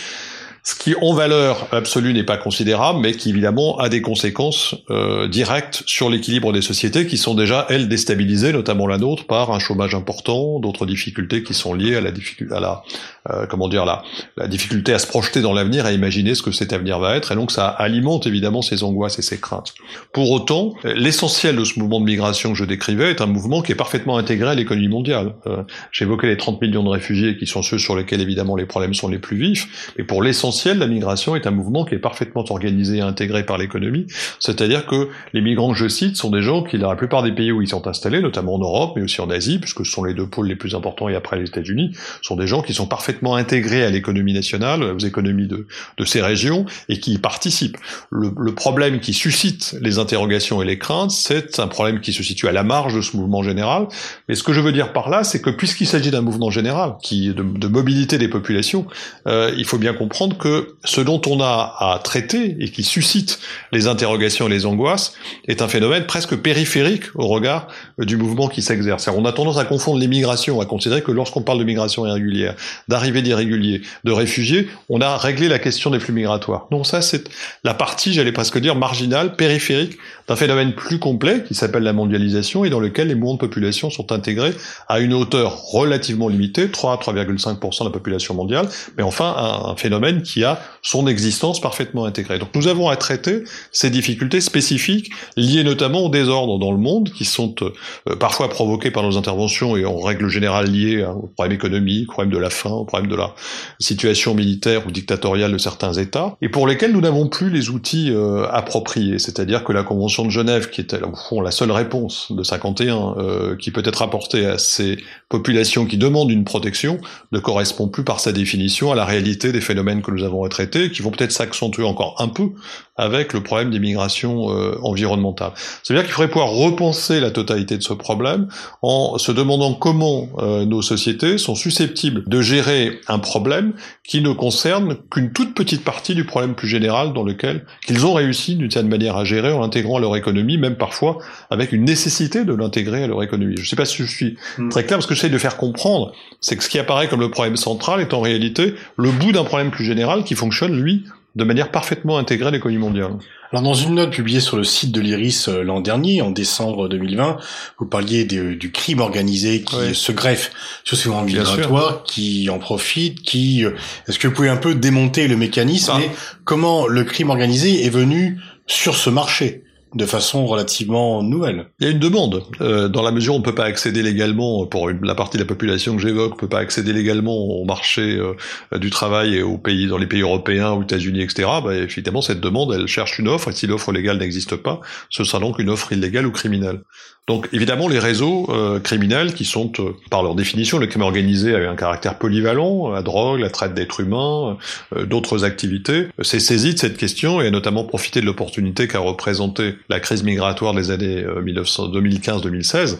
ce 0.69 0.75
qui 0.75 0.95
en 1.01 1.15
valeur 1.15 1.67
absolue 1.73 2.13
n'est 2.13 2.25
pas 2.25 2.37
considérable, 2.37 3.01
mais 3.01 3.13
qui 3.13 3.31
évidemment 3.31 3.79
a 3.79 3.89
des 3.89 4.03
conséquences 4.03 4.75
euh, 4.91 5.27
directes 5.27 5.83
sur 5.87 6.11
l'équilibre 6.11 6.53
des 6.53 6.61
sociétés 6.61 7.07
qui 7.07 7.17
sont 7.17 7.35
déjà 7.35 7.65
elles 7.71 7.89
déstabilisées, 7.89 8.53
notamment 8.53 8.87
la 8.87 8.99
nôtre, 8.99 9.27
par 9.27 9.51
un 9.51 9.61
chômage 9.61 9.95
important, 9.95 10.61
d'autres 10.61 10.85
difficultés 10.85 11.43
qui 11.43 11.55
sont 11.55 11.73
liées 11.73 11.97
à 11.97 12.03
la 12.03 12.11
difficulté, 12.11 12.55
à 12.55 12.61
la 12.61 12.83
euh, 13.31 13.47
comment 13.47 13.69
dire 13.69 13.85
la, 13.85 14.03
la 14.37 14.49
difficulté 14.49 14.93
à 14.93 14.99
se 14.99 15.07
projeter 15.07 15.41
dans 15.41 15.53
l'avenir, 15.53 15.87
à 15.87 15.93
imaginer 15.93 16.35
ce 16.35 16.43
que 16.43 16.53
cet 16.53 16.73
avenir 16.73 16.99
va 16.99 17.17
être, 17.17 17.33
et 17.33 17.35
donc 17.35 17.51
ça 17.51 17.69
alimente 17.69 18.27
évidemment 18.27 18.63
ces 18.63 18.83
angoisses 18.83 19.19
et 19.19 19.23
ces 19.23 19.39
craintes. 19.39 19.75
Pour 20.13 20.31
autant, 20.31 20.75
l'essentiel 20.85 21.57
de 21.57 21.65
ce 21.65 21.79
mouvement 21.79 22.01
de 22.01 22.05
migration 22.05 22.53
que 22.53 22.59
je 22.59 22.65
décrivais 22.65 23.11
est 23.11 23.21
un 23.21 23.27
mouvement 23.27 23.63
qui 23.63 23.73
est 23.73 23.77
parfaitement 23.77 24.17
intégré 24.19 24.51
à 24.51 24.55
l'économie 24.55 24.89
mondiale. 24.89 25.35
Euh, 25.47 25.63
J'évoquais 25.93 26.29
les 26.29 26.37
30 26.37 26.61
millions 26.61 26.83
de 26.83 26.89
réfugiés 26.89 27.37
qui 27.37 27.47
sont 27.47 27.63
ceux 27.63 27.79
sur 27.79 27.97
lesquels 27.97 28.21
évidemment 28.21 28.57
les 28.57 28.67
problèmes 28.67 28.95
sont 28.95 29.09
les 29.09 29.19
plus 29.19 29.37
vifs, 29.37 29.93
mais 29.97 30.05
pour 30.05 30.23
l'essentiel 30.23 30.79
la 30.79 30.87
migration 30.87 31.37
est 31.37 31.47
un 31.47 31.51
mouvement 31.51 31.85
qui 31.85 31.95
est 31.95 31.99
parfaitement 31.99 32.45
organisé 32.49 32.99
et 32.99 33.01
intégré 33.01 33.45
par 33.45 33.59
l'économie, 33.59 34.07
c'est-à-dire 34.39 34.87
que 34.87 35.09
les 35.33 35.41
migrants 35.41 35.73
que 35.73 35.79
je 35.79 35.89
cite 35.89 36.17
sont 36.17 36.31
des 36.31 36.43
gens 36.43 36.63
qui, 36.63 36.79
dans 36.79 36.91
la 36.91 36.97
plupart 36.97 37.23
des 37.23 37.33
pays 37.33 37.53
où 37.53 37.63
ils 37.63 37.69
sont 37.69 37.87
installés, 37.87 38.21
notamment 38.21 38.55
en 38.55 38.59
Europe, 38.59 38.93
mais 38.97 39.03
aussi 39.03 39.21
en 39.21 39.31
Asie, 39.31 39.59
puisque 39.59 39.85
ce 39.85 39.93
sont 39.93 40.05
les 40.05 40.15
deux 40.15 40.27
pôles 40.27 40.49
les 40.49 40.57
plus 40.57 40.75
importants 40.75 41.09
et 41.09 41.15
après 41.15 41.39
les 41.39 41.47
États-Unis, 41.47 41.93
sont 42.23 42.37
des 42.37 42.47
gens 42.47 42.63
qui 42.63 42.75
sont 42.75 42.87
parfaitement 42.87 43.18
intégrés 43.27 43.85
à 43.85 43.91
l'économie 43.91 44.33
nationale, 44.33 44.83
aux 44.83 44.99
économies 44.99 45.47
de, 45.47 45.67
de 45.97 46.05
ces 46.05 46.21
régions, 46.21 46.67
et 46.89 46.99
qui 47.01 47.15
y 47.15 47.19
participent. 47.19 47.79
Le, 48.11 48.55
problème 48.55 48.99
qui 48.99 49.13
suscite 49.13 49.77
les 49.81 49.99
interrogations 49.99 50.63
et 50.63 50.65
les 50.65 50.79
craintes, 50.79 51.11
c'est 51.11 51.61
un 51.61 51.69
problème 51.69 52.01
qui 52.01 52.13
se 52.13 52.23
situe 52.23 52.49
à 52.49 52.53
la 52.53 52.65
marge 52.65 52.95
de 52.95 53.01
ce 53.01 53.17
mouvement 53.17 53.43
général, 53.43 53.87
mais 54.29 54.35
ce 54.35 54.43
que 54.43 54.53
je 54.53 54.61
veux 54.61 54.73
dire 54.73 54.93
par 54.93 55.11
là, 55.11 55.23
c'est 55.23 55.41
que 55.41 55.51
puisqu'il 55.51 55.87
s'agit 55.87 56.11
d'un 56.11 56.23
mouvement 56.23 56.51
général, 56.51 56.95
qui 57.03 57.33
de, 57.35 57.69
mobilité 57.69 58.19
des 58.19 58.29
populations, 58.29 58.87
euh, 59.27 59.53
il 59.57 59.65
faut 59.65 59.79
bien 59.79 59.93
comprendre 59.93 60.37
que 60.37 60.77
ce 60.85 61.01
dont 61.01 61.21
on 61.27 61.41
a 61.41 61.77
à 61.79 62.01
traiter 62.03 62.57
et 62.61 62.71
qui 62.71 62.83
suscite 62.83 63.39
les 63.73 63.87
interrogations 63.87 64.49
et 64.49 64.51
les 64.51 64.67
angoisses 64.67 65.15
est 65.47 65.63
un 65.63 65.69
phénomène 65.69 66.07
presque 66.07 66.37
périphérique 66.37 67.05
au 67.15 67.27
regard 67.27 67.69
du 67.99 68.17
mouvement 68.17 68.49
qui 68.49 68.63
s'exerce. 68.63 69.09
On 69.09 69.25
a 69.25 69.33
tendance 69.33 69.59
à 69.59 69.65
confondre 69.65 69.99
les 69.99 70.09
migrations, 70.09 70.61
à 70.61 70.67
considérer 70.67 71.03
que 71.03 71.13
lorsqu'on 71.13 71.43
parle 71.43 71.59
de 71.59 71.65
migration 71.65 72.07
irrégulière, 72.07 72.55
d'arrivée 72.89 73.08
d'irréguliers, 73.13 73.83
de 74.05 74.13
réfugiés, 74.13 74.69
on 74.89 75.01
a 75.01 75.17
réglé 75.17 75.49
la 75.49 75.59
question 75.59 75.91
des 75.91 76.01
flux 76.01 76.13
migratoires. 76.13 76.67
Non, 76.71 76.85
ça 76.85 77.03
c'est 77.03 77.29
la 77.65 77.75
partie, 77.75 78.13
j'allais 78.13 78.33
presque 78.33 78.59
dire, 78.59 78.77
marginale, 78.77 79.37
périphérique 79.37 79.99
d'un 80.29 80.37
phénomène 80.37 80.75
plus 80.75 80.99
complet 80.99 81.43
qui 81.47 81.55
s'appelle 81.55 81.83
la 81.83 81.93
mondialisation 81.93 82.65
et 82.65 82.71
dans 82.71 82.81
lequel 82.81 83.09
les 83.09 83.15
mouvements 83.15 83.35
de 83.35 83.39
population 83.39 83.91
sont 83.91 84.13
intégrés 84.13 84.53
à 84.89 85.01
une 85.01 85.15
hauteur 85.15 85.57
relativement 85.71 86.29
limitée, 86.29 86.71
3 86.71 86.93
à 86.93 86.97
3,5% 86.97 87.81
de 87.81 87.85
la 87.85 87.91
population 87.91 88.35
mondiale, 88.35 88.69
mais 88.97 89.03
enfin 89.03 89.35
un, 89.37 89.77
phénomène 89.77 90.23
qui 90.23 90.45
a 90.45 90.61
son 90.83 91.07
existence 91.07 91.61
parfaitement 91.61 92.05
intégrée. 92.05 92.39
Donc 92.39 92.51
nous 92.55 92.69
avons 92.69 92.89
à 92.89 92.97
traiter 92.97 93.45
ces 93.71 93.91
difficultés 93.91 94.41
spécifiques 94.41 95.11
liées 95.37 95.65
notamment 95.65 96.01
au 96.01 96.09
désordre 96.09 96.59
dans 96.59 96.73
le 96.73 96.79
monde 96.79 97.11
qui 97.11 97.25
sont 97.25 97.55
euh, 97.63 98.17
parfois 98.17 98.49
provoqués 98.49 98.91
par 98.91 99.03
nos 99.03 99.17
interventions 99.17 99.77
et 99.77 99.85
en 99.85 99.99
règle 99.99 100.29
générale 100.29 100.71
liées 100.71 101.03
hein, 101.03 101.13
aux 101.13 101.29
problèmes 101.29 101.55
économiques, 101.55 102.11
aux 102.11 102.13
problèmes 102.13 102.35
de 102.35 102.39
la 102.39 102.51
faim, 102.51 102.71
aux 102.71 102.85
problèmes 102.85 102.98
de 103.07 103.15
la 103.15 103.35
situation 103.79 104.35
militaire 104.35 104.87
ou 104.87 104.91
dictatoriale 104.91 105.53
de 105.53 105.59
certains 105.59 105.93
États 105.93 106.37
et 106.43 106.49
pour 106.49 106.67
lesquels 106.67 106.93
nous 106.93 107.01
n'avons 107.01 107.29
plus 107.29 107.51
les 107.51 107.71
outils 107.71 108.11
euh, 108.11 108.47
appropriés. 108.51 109.19
C'est-à-dire 109.19 109.65
que 109.65 109.73
la 109.73 109.83
Convention 109.83 110.25
de 110.25 110.31
Genève, 110.31 110.71
qui 110.71 110.81
était 110.81 111.03
au 111.03 111.15
fond 111.15 111.41
la 111.41 111.51
seule 111.51 111.71
réponse 111.71 112.33
de 112.33 112.43
51 112.43 113.15
euh, 113.19 113.57
qui 113.57 113.71
peut 113.71 113.83
être 113.85 114.03
apportée 114.03 114.47
à 114.47 114.59
ces 114.59 114.99
populations 115.29 115.87
qui 115.87 115.97
demandent 115.97 116.31
une 116.31 116.45
protection, 116.45 116.99
ne 117.33 117.39
correspond 117.39 117.89
plus 117.89 118.05
par 118.05 118.21
sa 118.21 118.33
définition 118.33 118.91
à 118.93 118.95
la 118.95 119.05
réalité 119.05 119.53
des 119.53 119.61
phénomènes 119.61 120.03
que 120.03 120.11
nous 120.11 120.25
avons 120.25 120.45
à 120.45 120.49
traiter, 120.49 120.91
qui 120.91 121.03
vont 121.03 121.11
peut-être 121.11 121.33
s'accentuer 121.33 121.85
encore 121.85 122.17
un 122.19 122.29
peu 122.29 122.51
avec 122.97 123.33
le 123.33 123.43
problème 123.43 123.71
des 123.71 123.79
migrations 123.79 124.51
euh, 124.51 124.79
environnementales. 124.83 125.53
C'est-à-dire 125.83 126.05
qu'il 126.05 126.13
faudrait 126.13 126.31
pouvoir 126.31 126.51
repenser 126.51 127.21
la 127.21 127.31
totalité 127.31 127.77
de 127.77 127.83
ce 127.83 127.93
problème 127.93 128.49
en 128.83 129.19
se 129.19 129.31
demandant 129.33 129.75
comment 129.75 130.29
nos 130.39 130.83
sociétés 130.83 131.39
sont 131.39 131.55
susceptibles 131.55 132.25
de 132.27 132.41
gérer 132.41 132.78
un 133.09 133.19
problème 133.19 133.73
qui 134.05 134.21
ne 134.21 134.33
concerne 134.33 134.97
qu'une 135.11 135.33
toute 135.33 135.55
petite 135.55 135.85
partie 135.85 136.15
du 136.15 136.25
problème 136.25 136.55
plus 136.55 136.69
général 136.69 137.13
dans 137.13 137.23
lequel 137.23 137.65
qu'ils 137.87 138.07
ont 138.07 138.15
réussi 138.15 138.57
d'une 138.57 138.71
certaine 138.71 138.91
manière 138.91 139.17
à 139.17 139.25
gérer 139.25 139.53
en 139.53 139.61
l'intégrant 139.61 139.99
à 139.99 140.01
leur 140.01 140.17
économie, 140.17 140.59
même 140.59 140.77
parfois 140.77 141.19
avec 141.51 141.73
une 141.73 141.85
nécessité 141.85 142.45
de 142.45 142.55
l'intégrer 142.55 143.03
à 143.05 143.07
leur 143.07 143.23
économie. 143.23 143.57
Je 143.57 143.63
ne 143.63 143.67
sais 143.67 143.77
pas 143.77 143.85
si 143.85 143.97
je 143.99 144.05
suis 144.05 144.37
hmm. 144.59 144.69
très 144.69 144.85
clair, 144.85 144.99
parce 144.99 145.07
que 145.07 145.15
j'essaie 145.15 145.31
de 145.31 145.39
faire 145.39 145.57
comprendre, 145.57 146.13
c'est 146.41 146.57
que 146.57 146.65
ce 146.65 146.69
qui 146.69 146.79
apparaît 146.79 147.09
comme 147.09 147.21
le 147.21 147.31
problème 147.31 147.57
central 147.57 148.01
est 148.01 148.15
en 148.15 148.21
réalité 148.21 148.75
le 148.97 149.11
bout 149.11 149.33
d'un 149.33 149.45
problème 149.45 149.71
plus 149.71 149.85
général 149.85 150.25
qui 150.25 150.35
fonctionne, 150.35 150.81
lui, 150.81 151.05
de 151.37 151.45
manière 151.45 151.71
parfaitement 151.71 152.19
intégrée 152.19 152.49
à 152.49 152.51
l'économie 152.51 152.81
mondiale. 152.81 153.13
Alors 153.51 153.63
dans 153.63 153.75
une 153.75 153.95
note 153.95 154.11
publiée 154.11 154.41
sur 154.41 154.59
le 154.59 154.65
site 154.65 154.93
de 154.93 155.01
l'IRIS 155.01 155.49
euh, 155.49 155.63
l'an 155.63 155.81
dernier, 155.81 156.21
en 156.21 156.31
décembre 156.31 156.89
2020, 156.89 157.39
vous 157.79 157.87
parliez 157.87 158.25
du 158.25 158.71
crime 158.73 159.01
organisé 159.01 159.63
qui 159.63 159.95
se 159.95 160.13
greffe 160.13 160.53
sur 160.85 160.99
ces 160.99 161.09
mouvements 161.09 161.25
migratoires, 161.25 162.03
qui 162.05 162.51
en 162.51 162.59
profite, 162.59 163.23
qui... 163.23 163.65
Euh, 163.65 163.71
est-ce 164.07 164.19
que 164.19 164.29
vous 164.29 164.35
pouvez 164.35 164.51
un 164.51 164.59
peu 164.59 164.75
démonter 164.75 165.29
le 165.29 165.37
mécanisme 165.37 165.93
et 166.01 166.11
comment 166.45 166.87
le 166.87 167.05
crime 167.05 167.31
organisé 167.31 167.87
est 167.87 167.91
venu 167.91 168.39
sur 168.67 168.97
ce 168.97 169.09
marché? 169.09 169.65
De 169.95 170.07
façon 170.07 170.47
relativement 170.47 171.23
nouvelle. 171.23 171.67
Il 171.81 171.87
y 171.87 171.89
a 171.89 171.93
une 171.93 171.99
demande. 171.99 172.43
Euh, 172.61 172.89
dans 172.89 173.03
la 173.03 173.11
mesure 173.11 173.35
où 173.35 173.37
on 173.37 173.41
ne 173.41 173.45
peut 173.45 173.55
pas 173.55 173.65
accéder 173.65 174.03
légalement, 174.03 174.67
pour 174.67 174.91
la 174.91 175.15
partie 175.15 175.37
de 175.37 175.43
la 175.43 175.47
population 175.47 175.97
que 175.97 176.03
j'évoque, 176.03 176.33
ne 176.33 176.39
peut 176.39 176.49
pas 176.49 176.59
accéder 176.59 176.93
légalement 176.93 177.37
au 177.37 177.65
marché 177.65 178.19
euh, 178.19 178.79
du 178.79 178.91
travail 178.91 179.37
et 179.37 179.43
aux 179.43 179.59
pays, 179.59 179.87
dans 179.87 179.99
les 179.99 180.07
pays 180.07 180.21
européens, 180.21 180.73
aux 180.73 180.83
États-Unis, 180.83 181.23
etc. 181.23 181.49
Bah, 181.65 181.75
évidemment, 181.75 182.23
cette 182.23 182.41
demande, 182.41 182.73
elle 182.73 182.87
cherche 182.87 183.19
une 183.19 183.29
offre, 183.29 183.49
et 183.49 183.53
si 183.53 183.67
l'offre 183.67 183.93
légale 183.93 184.19
n'existe 184.19 184.57
pas, 184.57 184.81
ce 185.11 185.25
sera 185.25 185.39
donc 185.39 185.59
une 185.59 185.71
offre 185.71 185.93
illégale 185.93 186.27
ou 186.27 186.31
criminelle. 186.31 186.81
Donc 187.29 187.47
évidemment, 187.53 187.89
les 187.89 187.99
réseaux 187.99 188.47
euh, 188.49 188.81
criminels 188.81 189.35
qui 189.35 189.45
sont, 189.45 189.71
euh, 189.81 189.93
par 190.11 190.23
leur 190.23 190.35
définition, 190.35 190.79
le 190.79 190.87
crime 190.87 191.03
organisé 191.03 191.55
avait 191.55 191.67
un 191.67 191.77
caractère 191.77 192.19
polyvalent, 192.19 192.89
la 192.89 193.03
drogue, 193.03 193.41
la 193.41 193.51
traite 193.51 193.75
d'êtres 193.75 194.01
humains, 194.01 194.57
euh, 194.97 195.05
d'autres 195.05 195.45
activités, 195.45 196.09
s'est 196.23 196.41
saisi 196.41 196.73
de 196.73 196.79
cette 196.79 196.97
question 196.97 197.43
et 197.43 197.49
a 197.49 197.51
notamment 197.51 197.85
profité 197.85 198.23
de 198.23 198.27
l'opportunité 198.27 198.89
qu'a 198.89 199.01
représenté 199.01 199.75
la 199.89 200.01
crise 200.01 200.23
migratoire 200.23 200.75
des 200.75 200.91
années 200.91 201.25
2015-2016 201.25 202.99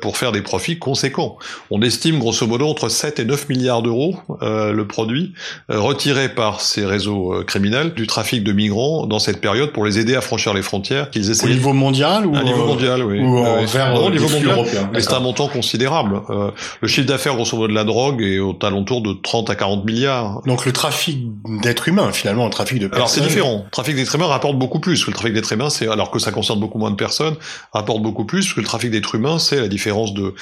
pour 0.00 0.16
faire 0.16 0.32
des 0.32 0.42
profits 0.42 0.78
conséquents. 0.78 1.36
On 1.70 1.82
estime 1.82 2.18
grosso 2.18 2.46
modo 2.46 2.66
entre 2.68 2.88
7 2.88 3.18
et 3.20 3.24
9 3.24 3.48
milliards 3.48 3.82
d'euros 3.82 4.16
le 4.40 4.82
produit 4.84 5.32
retiré 5.68 6.28
par 6.28 6.60
ces 6.60 6.84
réseaux 6.84 7.42
criminels 7.46 7.94
du 7.94 8.06
trafic 8.06 8.44
de 8.44 8.52
migrants 8.52 9.06
dans 9.06 9.18
cette 9.18 9.40
période 9.40 9.72
pour 9.72 9.84
les 9.84 9.98
aider 9.98 10.14
à 10.14 10.20
franchir 10.20 10.54
les 10.54 10.62
frontières 10.62 11.10
qu'ils 11.10 11.30
essayaient. 11.30 11.52
Au 11.52 11.54
niveau 11.54 11.72
mondial 11.72 12.26
ou 12.26 12.36
à 12.36 12.42
niveau 12.42 12.66
mondial, 12.66 13.02
oui. 13.02 13.20
Euh, 13.20 13.64
vers 13.66 14.02
au 14.02 14.10
niveau 14.10 14.28
mondial. 14.28 14.66
C'est 14.98 15.12
un 15.12 15.20
montant 15.20 15.48
considérable. 15.48 16.20
Euh, 16.30 16.50
le 16.80 16.88
chiffre 16.88 17.06
d'affaires 17.06 17.34
grosso 17.34 17.56
modo 17.56 17.68
de 17.68 17.74
la 17.74 17.84
drogue 17.84 18.22
est 18.22 18.38
au 18.38 18.56
alentour 18.62 19.02
de 19.02 19.12
30 19.12 19.50
à 19.50 19.54
40 19.54 19.84
milliards. 19.84 20.42
Donc 20.46 20.66
le 20.66 20.72
trafic 20.72 21.18
d'êtres 21.62 21.88
humains, 21.88 22.12
finalement, 22.12 22.44
le 22.44 22.50
trafic 22.50 22.78
de 22.78 22.86
personnes. 22.86 22.96
Alors 22.96 23.10
c'est 23.10 23.20
différent. 23.20 23.62
Le 23.64 23.70
trafic 23.70 23.96
d'êtres 23.96 24.14
humains 24.14 24.26
rapporte 24.26 24.58
beaucoup 24.58 24.80
plus. 24.80 25.06
Le 25.06 25.12
trafic 25.12 25.34
d'êtres 25.34 25.52
humains, 25.52 25.70
c'est 25.70 25.85
alors 25.88 26.10
que 26.10 26.18
ça 26.18 26.32
concerne 26.32 26.60
beaucoup 26.60 26.78
moins 26.78 26.90
de 26.90 26.96
personnes, 26.96 27.36
rapporte 27.72 28.02
beaucoup 28.02 28.24
plus. 28.24 28.40
Parce 28.40 28.54
que 28.54 28.60
le 28.60 28.66
trafic 28.66 28.90
d'êtres 28.90 29.14
humains, 29.14 29.38
c'est 29.38 29.60
la 29.60 29.68
différence 29.68 30.14
de. 30.14 30.34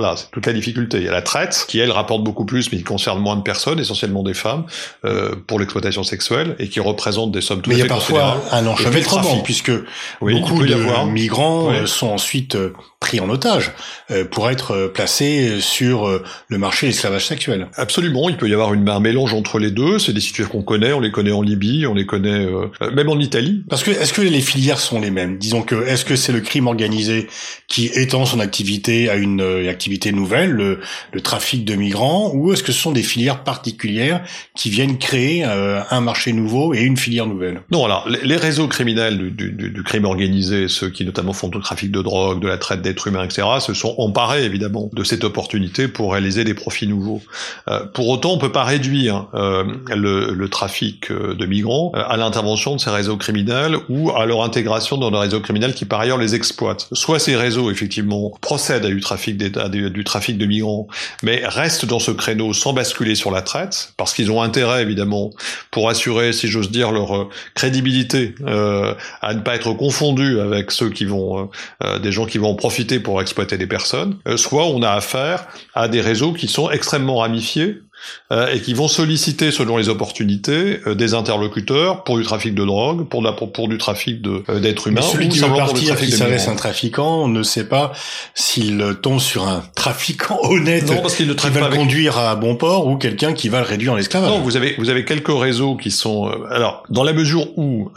Voilà, 0.00 0.16
c'est 0.16 0.30
toute 0.30 0.46
la 0.46 0.52
difficulté. 0.52 0.98
Il 0.98 1.04
y 1.04 1.08
a 1.08 1.12
la 1.12 1.22
traite, 1.22 1.66
qui 1.68 1.78
elle 1.78 1.90
rapporte 1.90 2.24
beaucoup 2.24 2.44
plus, 2.46 2.72
mais 2.72 2.78
qui 2.78 2.84
concerne 2.84 3.20
moins 3.20 3.36
de 3.36 3.42
personnes, 3.42 3.78
essentiellement 3.78 4.22
des 4.22 4.34
femmes, 4.34 4.64
euh, 5.04 5.34
pour 5.46 5.58
l'exploitation 5.60 6.02
sexuelle, 6.02 6.56
et 6.58 6.68
qui 6.68 6.80
représente 6.80 7.32
des 7.32 7.40
sommes 7.40 7.60
tout 7.62 7.70
mais 7.70 7.76
à 7.80 7.82
fait 7.84 7.88
considérables. 7.88 8.40
un 8.50 8.66
enchevêtrement, 8.66 9.40
puisque 9.42 9.72
oui, 10.20 10.40
beaucoup 10.40 10.64
de 10.64 10.74
avoir. 10.74 11.06
migrants 11.06 11.68
Oui. 11.68 11.76
euh, 11.76 11.86
sont 11.86 12.08
ensuite 12.08 12.54
euh, 12.54 12.72
pris 12.98 13.20
en 13.20 13.28
otage 13.30 13.72
euh, 14.10 14.24
pour 14.24 14.50
être 14.50 14.90
placés 14.94 15.60
sur 15.60 16.08
le 16.48 16.58
marché 16.58 16.86
de 16.86 16.92
l'esclavage 16.92 17.26
sexuel. 17.26 17.68
Absolument, 17.76 18.28
il 18.28 18.36
peut 18.36 18.48
y 18.48 18.54
avoir 18.54 18.72
une, 18.74 18.88
un 18.88 19.00
mélange 19.00 19.34
entre 19.34 19.58
les 19.58 19.70
deux. 19.70 19.98
C'est 19.98 20.12
des 20.12 20.20
situations 20.20 20.52
qu'on 20.52 20.62
connaît, 20.62 20.92
on 20.92 21.00
les 21.00 21.10
connaît 21.10 21.32
en 21.32 21.42
Libye, 21.42 21.86
on 21.86 21.94
les 21.94 22.06
connaît 22.06 22.46
euh, 22.46 22.66
même 22.94 23.08
en 23.08 23.18
Italie. 23.18 23.64
Parce 23.68 23.82
que 23.82 23.90
est-ce 23.90 24.12
que 24.12 24.22
les 24.22 24.40
filières 24.40 24.78
sont 24.80 25.00
les 25.00 25.10
mêmes? 25.10 25.38
Disons 25.38 25.62
que 25.62 25.86
est-ce 25.86 26.04
que 26.04 26.16
c'est 26.16 26.32
le 26.32 26.40
crime 26.40 26.66
organisé 26.66 27.28
qui 27.68 27.86
étend 27.86 28.26
son 28.26 28.40
activité 28.40 29.08
à 29.08 29.16
une 29.16 29.40
euh, 29.40 29.62
activité 29.90 30.12
nouvelle, 30.12 30.52
le, 30.52 31.20
trafic 31.20 31.64
de 31.64 31.74
migrants, 31.74 32.32
ou 32.32 32.52
est-ce 32.52 32.62
que 32.62 32.72
ce 32.72 32.80
sont 32.80 32.92
des 32.92 33.02
filières 33.02 33.42
particulières 33.42 34.22
qui 34.54 34.70
viennent 34.70 34.98
créer 34.98 35.44
euh, 35.44 35.80
un 35.90 36.00
marché 36.00 36.32
nouveau 36.32 36.72
et 36.74 36.82
une 36.82 36.96
filière 36.96 37.26
nouvelle? 37.26 37.62
Non, 37.70 37.84
alors 37.84 38.08
les, 38.08 38.36
réseaux 38.36 38.68
criminels 38.68 39.34
du, 39.34 39.82
crime 39.84 40.04
organisé, 40.04 40.68
ceux 40.68 40.90
qui 40.90 41.04
notamment 41.04 41.32
font 41.32 41.48
du 41.48 41.58
trafic 41.60 41.90
de 41.90 42.02
drogue, 42.02 42.40
de 42.40 42.48
la 42.48 42.56
traite 42.56 42.82
d'êtres 42.82 43.08
humains, 43.08 43.24
etc., 43.24 43.46
se 43.58 43.74
sont 43.74 43.94
emparés 43.98 44.44
évidemment 44.44 44.90
de 44.92 45.02
cette 45.02 45.24
opportunité 45.24 45.88
pour 45.88 46.12
réaliser 46.12 46.44
des 46.44 46.54
profits 46.54 46.86
nouveaux. 46.86 47.20
Euh, 47.68 47.84
pour 47.86 48.08
autant, 48.08 48.32
on 48.32 48.38
peut 48.38 48.52
pas 48.52 48.64
réduire 48.64 49.26
euh, 49.34 49.64
le, 49.88 50.48
trafic 50.48 51.12
de 51.12 51.46
migrants 51.46 51.92
à 51.94 52.16
l'intervention 52.16 52.74
de 52.74 52.80
ces 52.80 52.90
réseaux 52.90 53.16
criminels 53.16 53.76
ou 53.88 54.10
à 54.10 54.26
leur 54.26 54.42
intégration 54.42 54.96
dans 54.96 55.10
des 55.10 55.18
réseaux 55.18 55.40
criminels 55.40 55.74
qui 55.74 55.84
par 55.84 56.00
ailleurs 56.00 56.18
les 56.18 56.34
exploitent. 56.34 56.88
Soit 56.92 57.18
ces 57.18 57.36
réseaux 57.36 57.70
effectivement 57.70 58.32
procèdent 58.40 58.84
à 58.84 58.88
du 58.88 59.00
trafic, 59.00 59.36
des, 59.36 59.50
du, 59.80 59.90
du 59.90 60.04
trafic 60.04 60.38
de 60.38 60.46
migrants, 60.46 60.88
mais 61.22 61.42
restent 61.44 61.86
dans 61.86 61.98
ce 61.98 62.10
créneau 62.10 62.52
sans 62.52 62.72
basculer 62.72 63.14
sur 63.14 63.30
la 63.30 63.42
traite, 63.42 63.92
parce 63.96 64.14
qu'ils 64.14 64.30
ont 64.30 64.42
intérêt 64.42 64.82
évidemment 64.82 65.30
pour 65.70 65.88
assurer, 65.88 66.32
si 66.32 66.48
j'ose 66.48 66.70
dire, 66.70 66.92
leur 66.92 67.16
euh, 67.16 67.28
crédibilité, 67.54 68.34
euh, 68.46 68.94
à 69.20 69.34
ne 69.34 69.40
pas 69.40 69.54
être 69.54 69.72
confondus 69.72 70.40
avec 70.40 70.70
ceux 70.70 70.90
qui 70.90 71.04
vont, 71.04 71.50
euh, 71.82 71.98
des 71.98 72.12
gens 72.12 72.26
qui 72.26 72.38
vont 72.38 72.50
en 72.50 72.54
profiter 72.54 73.00
pour 73.00 73.20
exploiter 73.20 73.58
des 73.58 73.66
personnes. 73.66 74.18
Euh, 74.26 74.36
soit 74.36 74.66
on 74.66 74.82
a 74.82 74.90
affaire 74.90 75.46
à 75.74 75.88
des 75.88 76.00
réseaux 76.00 76.32
qui 76.32 76.48
sont 76.48 76.70
extrêmement 76.70 77.18
ramifiés 77.18 77.78
euh, 78.32 78.52
et 78.52 78.60
qui 78.60 78.74
vont 78.74 78.88
solliciter, 78.88 79.50
selon 79.50 79.76
les 79.76 79.88
opportunités, 79.88 80.80
euh, 80.86 80.94
des 80.94 81.14
interlocuteurs 81.14 82.04
pour 82.04 82.16
du 82.16 82.24
trafic 82.24 82.54
de 82.54 82.64
drogue, 82.64 83.08
pour, 83.08 83.22
de 83.22 83.26
la, 83.26 83.32
pour, 83.32 83.52
pour 83.52 83.68
du 83.68 83.78
trafic 83.78 84.22
de, 84.22 84.42
euh, 84.48 84.60
d'êtres 84.60 84.88
humains, 84.88 85.00
Mais 85.02 85.06
celui 85.06 85.26
ou 85.26 85.30
qui 85.30 85.38
veut 85.40 85.48
partir, 85.48 85.96
qui 85.96 86.12
s'adresse 86.12 86.48
à 86.48 86.52
un 86.52 86.56
trafiquant, 86.56 87.28
ne 87.28 87.42
sait 87.42 87.68
pas 87.68 87.92
s'il 88.34 88.96
tombe 89.02 89.20
sur 89.20 89.48
un 89.48 89.62
trafiquant 89.74 90.38
honnête 90.44 90.88
Non, 90.88 91.02
parce 91.02 91.16
qu'il 91.16 91.26
ne 91.26 91.34
qui 91.34 91.50
va 91.50 91.68
le 91.68 91.76
conduire 91.76 92.18
à 92.18 92.36
bon 92.36 92.56
port 92.56 92.86
ou 92.86 92.96
quelqu'un 92.96 93.32
qui 93.32 93.48
va 93.48 93.60
le 93.60 93.66
réduire 93.66 93.92
en 93.92 93.96
esclavage. 93.96 94.30
Non, 94.30 94.40
vous 94.40 94.56
avez 94.56 94.74
vous 94.78 94.90
avez 94.90 95.04
quelques 95.04 95.28
réseaux 95.28 95.76
qui 95.76 95.90
sont 95.90 96.30
alors 96.50 96.84
dans 96.88 97.02
la 97.02 97.12
mesure 97.12 97.58
où 97.58 97.90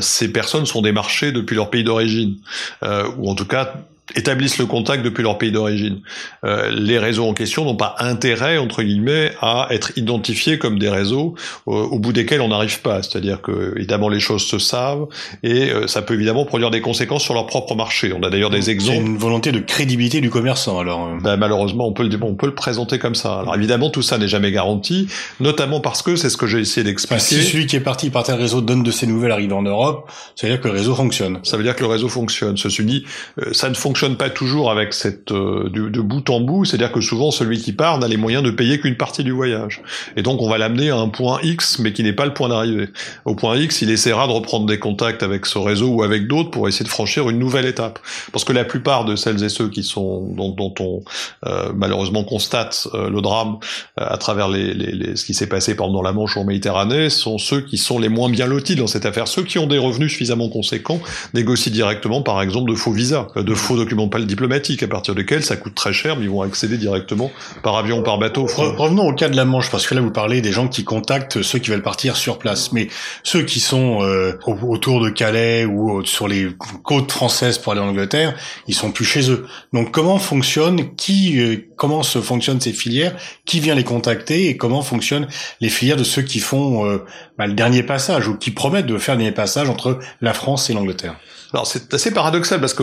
ces 0.00 0.28
personnes 0.32 0.66
sont 0.66 0.82
démarchées 0.82 1.32
depuis 1.32 1.56
leur 1.56 1.70
pays 1.70 1.84
d'origine 1.84 2.36
ou 2.82 3.30
en 3.30 3.34
tout 3.34 3.46
cas 3.46 3.74
établissent 4.14 4.58
le 4.58 4.66
contact 4.66 5.02
depuis 5.02 5.22
leur 5.22 5.38
pays 5.38 5.50
d'origine. 5.50 6.00
Euh, 6.44 6.70
les 6.70 6.98
réseaux 6.98 7.26
en 7.26 7.32
question 7.32 7.64
n'ont 7.64 7.76
pas 7.76 7.94
intérêt, 8.00 8.58
entre 8.58 8.82
guillemets, 8.82 9.32
à 9.40 9.68
être 9.70 9.92
identifiés 9.96 10.58
comme 10.58 10.78
des 10.78 10.90
réseaux 10.90 11.34
euh, 11.68 11.72
au 11.72 11.98
bout 11.98 12.12
desquels 12.12 12.42
on 12.42 12.48
n'arrive 12.48 12.80
pas. 12.82 13.02
C'est-à-dire 13.02 13.40
que, 13.40 13.72
évidemment, 13.76 14.10
les 14.10 14.20
choses 14.20 14.42
se 14.44 14.58
savent 14.58 15.06
et 15.42 15.70
euh, 15.70 15.86
ça 15.86 16.02
peut 16.02 16.14
évidemment 16.14 16.44
produire 16.44 16.70
des 16.70 16.82
conséquences 16.82 17.22
sur 17.22 17.32
leur 17.32 17.46
propre 17.46 17.74
marché. 17.74 18.12
On 18.12 18.22
a 18.22 18.28
d'ailleurs 18.28 18.50
des 18.50 18.62
C'est 18.62 18.72
exemples. 18.72 18.98
une 19.06 19.16
volonté 19.16 19.52
de 19.52 19.60
crédibilité 19.60 20.20
du 20.20 20.28
commerçant, 20.28 20.78
alors. 20.78 21.06
euh. 21.06 21.18
Ben, 21.22 21.36
malheureusement, 21.36 21.88
on 21.88 21.92
peut, 21.92 22.06
le, 22.06 22.18
on 22.22 22.34
peut 22.34 22.46
le 22.46 22.54
présenter 22.54 22.98
comme 22.98 23.14
ça. 23.14 23.40
Alors 23.40 23.56
évidemment, 23.56 23.88
tout 23.88 24.02
ça 24.02 24.18
n'est 24.18 24.28
jamais 24.28 24.52
garanti, 24.52 25.08
notamment 25.40 25.80
parce 25.80 26.02
que 26.02 26.14
c'est 26.16 26.28
ce 26.28 26.36
que 26.36 26.46
j'ai 26.46 26.58
essayé 26.60 26.82
Enfin, 26.84 26.90
d'expliquer. 26.90 27.20
si 27.20 27.42
celui 27.42 27.66
qui 27.66 27.76
est 27.76 27.80
parti 27.80 28.10
par 28.10 28.24
tel 28.24 28.34
réseau 28.34 28.60
donne 28.60 28.82
de 28.82 28.90
ses 28.90 29.06
nouvelles 29.06 29.32
arrivant 29.32 29.58
en 29.58 29.62
Europe, 29.62 30.10
ça 30.36 30.46
veut 30.46 30.52
dire 30.52 30.60
que 30.60 30.68
le 30.68 30.74
réseau 30.74 30.94
fonctionne. 30.94 31.38
Ça 31.42 31.56
veut 31.56 31.62
dire 31.62 31.74
que 31.74 31.80
le 31.82 31.88
réseau 31.88 32.08
fonctionne. 32.08 32.56
Ceci 32.58 32.84
dit, 32.84 33.04
euh, 33.40 33.52
ça 33.54 33.70
ne 33.70 33.74
fonctionne 33.74 33.93
pas 34.16 34.30
toujours 34.30 34.70
avec 34.70 34.92
cette 34.92 35.30
euh, 35.32 35.68
du- 35.70 35.90
de 35.90 36.00
bout 36.00 36.28
en 36.30 36.40
bout. 36.40 36.64
C'est-à-dire 36.64 36.92
que 36.92 37.00
souvent 37.00 37.30
celui 37.30 37.58
qui 37.58 37.72
part 37.72 37.98
n'a 37.98 38.08
les 38.08 38.16
moyens 38.16 38.42
de 38.44 38.50
payer 38.50 38.78
qu'une 38.80 38.96
partie 38.96 39.24
du 39.24 39.30
voyage, 39.32 39.80
et 40.16 40.22
donc 40.22 40.42
on 40.42 40.48
va 40.48 40.58
l'amener 40.58 40.90
à 40.90 40.96
un 40.96 41.08
point 41.08 41.38
X, 41.42 41.78
mais 41.78 41.92
qui 41.92 42.02
n'est 42.02 42.12
pas 42.12 42.26
le 42.26 42.34
point 42.34 42.48
d'arrivée. 42.48 42.88
Au 43.24 43.34
point 43.34 43.56
X, 43.56 43.82
il 43.82 43.90
essaiera 43.90 44.26
de 44.26 44.32
reprendre 44.32 44.66
des 44.66 44.78
contacts 44.78 45.22
avec 45.22 45.46
ce 45.46 45.58
réseau 45.58 45.88
ou 45.88 46.02
avec 46.02 46.26
d'autres 46.28 46.50
pour 46.50 46.68
essayer 46.68 46.84
de 46.84 46.90
franchir 46.90 47.28
une 47.30 47.38
nouvelle 47.38 47.66
étape. 47.66 47.98
Parce 48.32 48.44
que 48.44 48.52
la 48.52 48.64
plupart 48.64 49.04
de 49.04 49.16
celles 49.16 49.42
et 49.42 49.48
ceux 49.48 49.68
qui 49.68 49.82
sont 49.82 50.22
dont, 50.34 50.50
dont 50.50 50.74
on 50.80 51.02
euh, 51.46 51.72
malheureusement 51.74 52.24
constate 52.24 52.88
euh, 52.94 53.08
le 53.10 53.20
drame 53.20 53.58
euh, 54.00 54.04
à 54.06 54.18
travers 54.18 54.48
les, 54.48 54.74
les, 54.74 54.92
les- 54.92 55.16
ce 55.16 55.24
qui 55.24 55.34
s'est 55.34 55.48
passé 55.48 55.74
pendant 55.76 56.02
la 56.02 56.12
Manche 56.12 56.36
ou 56.36 56.40
en 56.40 56.44
Méditerranée 56.44 57.10
sont 57.10 57.38
ceux 57.38 57.60
qui 57.60 57.78
sont 57.78 57.98
les 57.98 58.08
moins 58.08 58.28
bien 58.30 58.46
lotis 58.46 58.76
dans 58.76 58.86
cette 58.86 59.06
affaire. 59.06 59.28
Ceux 59.28 59.42
qui 59.42 59.58
ont 59.58 59.66
des 59.66 59.78
revenus 59.78 60.10
suffisamment 60.10 60.48
conséquents 60.48 61.00
négocient 61.34 61.72
directement, 61.72 62.22
par 62.22 62.42
exemple, 62.42 62.70
de 62.70 62.76
faux 62.76 62.92
visas, 62.92 63.26
euh, 63.36 63.42
de 63.42 63.54
faux 63.54 63.76
documents 63.84 64.08
pas 64.08 64.18
diplomatiques, 64.20 64.82
à 64.82 64.88
partir 64.88 65.14
desquels 65.14 65.44
ça 65.44 65.56
coûte 65.56 65.74
très 65.74 65.92
cher, 65.92 66.16
mais 66.16 66.24
ils 66.24 66.30
vont 66.30 66.42
accéder 66.42 66.76
directement 66.78 67.30
par 67.62 67.76
avion 67.76 68.02
par 68.02 68.18
bateau. 68.18 68.46
Re- 68.46 68.74
Revenons 68.76 69.06
au 69.08 69.14
cas 69.14 69.28
de 69.28 69.36
la 69.36 69.44
Manche, 69.44 69.70
parce 69.70 69.86
que 69.86 69.94
là 69.94 70.00
vous 70.00 70.10
parlez 70.10 70.40
des 70.40 70.52
gens 70.52 70.68
qui 70.68 70.84
contactent 70.84 71.42
ceux 71.42 71.58
qui 71.58 71.70
veulent 71.70 71.82
partir 71.82 72.16
sur 72.16 72.38
place, 72.38 72.72
mais 72.72 72.88
ceux 73.22 73.42
qui 73.42 73.60
sont 73.60 74.02
euh, 74.02 74.38
au- 74.46 74.58
autour 74.74 75.00
de 75.00 75.10
Calais 75.10 75.64
ou 75.64 76.04
sur 76.04 76.28
les 76.28 76.48
côtes 76.82 77.12
françaises 77.12 77.58
pour 77.58 77.72
aller 77.72 77.80
en 77.80 77.88
Angleterre, 77.88 78.34
ils 78.66 78.74
sont 78.74 78.90
plus 78.90 79.04
chez 79.04 79.30
eux. 79.30 79.46
Donc 79.72 79.90
comment 79.90 80.18
fonctionne, 80.18 80.94
qui, 80.96 81.40
euh, 81.40 81.68
comment 81.76 82.02
se 82.02 82.20
fonctionnent 82.20 82.60
ces 82.60 82.72
filières, 82.72 83.14
qui 83.44 83.60
vient 83.60 83.74
les 83.74 83.84
contacter 83.84 84.48
et 84.48 84.56
comment 84.56 84.82
fonctionnent 84.82 85.28
les 85.60 85.68
filières 85.68 85.96
de 85.96 86.04
ceux 86.04 86.22
qui 86.22 86.40
font 86.40 86.86
euh, 86.86 87.04
bah, 87.38 87.46
le 87.46 87.54
dernier 87.54 87.82
passage 87.82 88.28
ou 88.28 88.36
qui 88.36 88.50
promettent 88.50 88.86
de 88.86 88.98
faire 88.98 89.14
le 89.14 89.20
dernier 89.20 89.34
passage 89.34 89.68
entre 89.68 89.98
la 90.20 90.32
France 90.32 90.70
et 90.70 90.72
l'Angleterre? 90.72 91.16
Alors 91.52 91.66
c'est 91.66 91.94
assez 91.94 92.12
paradoxal 92.12 92.60
parce 92.60 92.74
que 92.74 92.82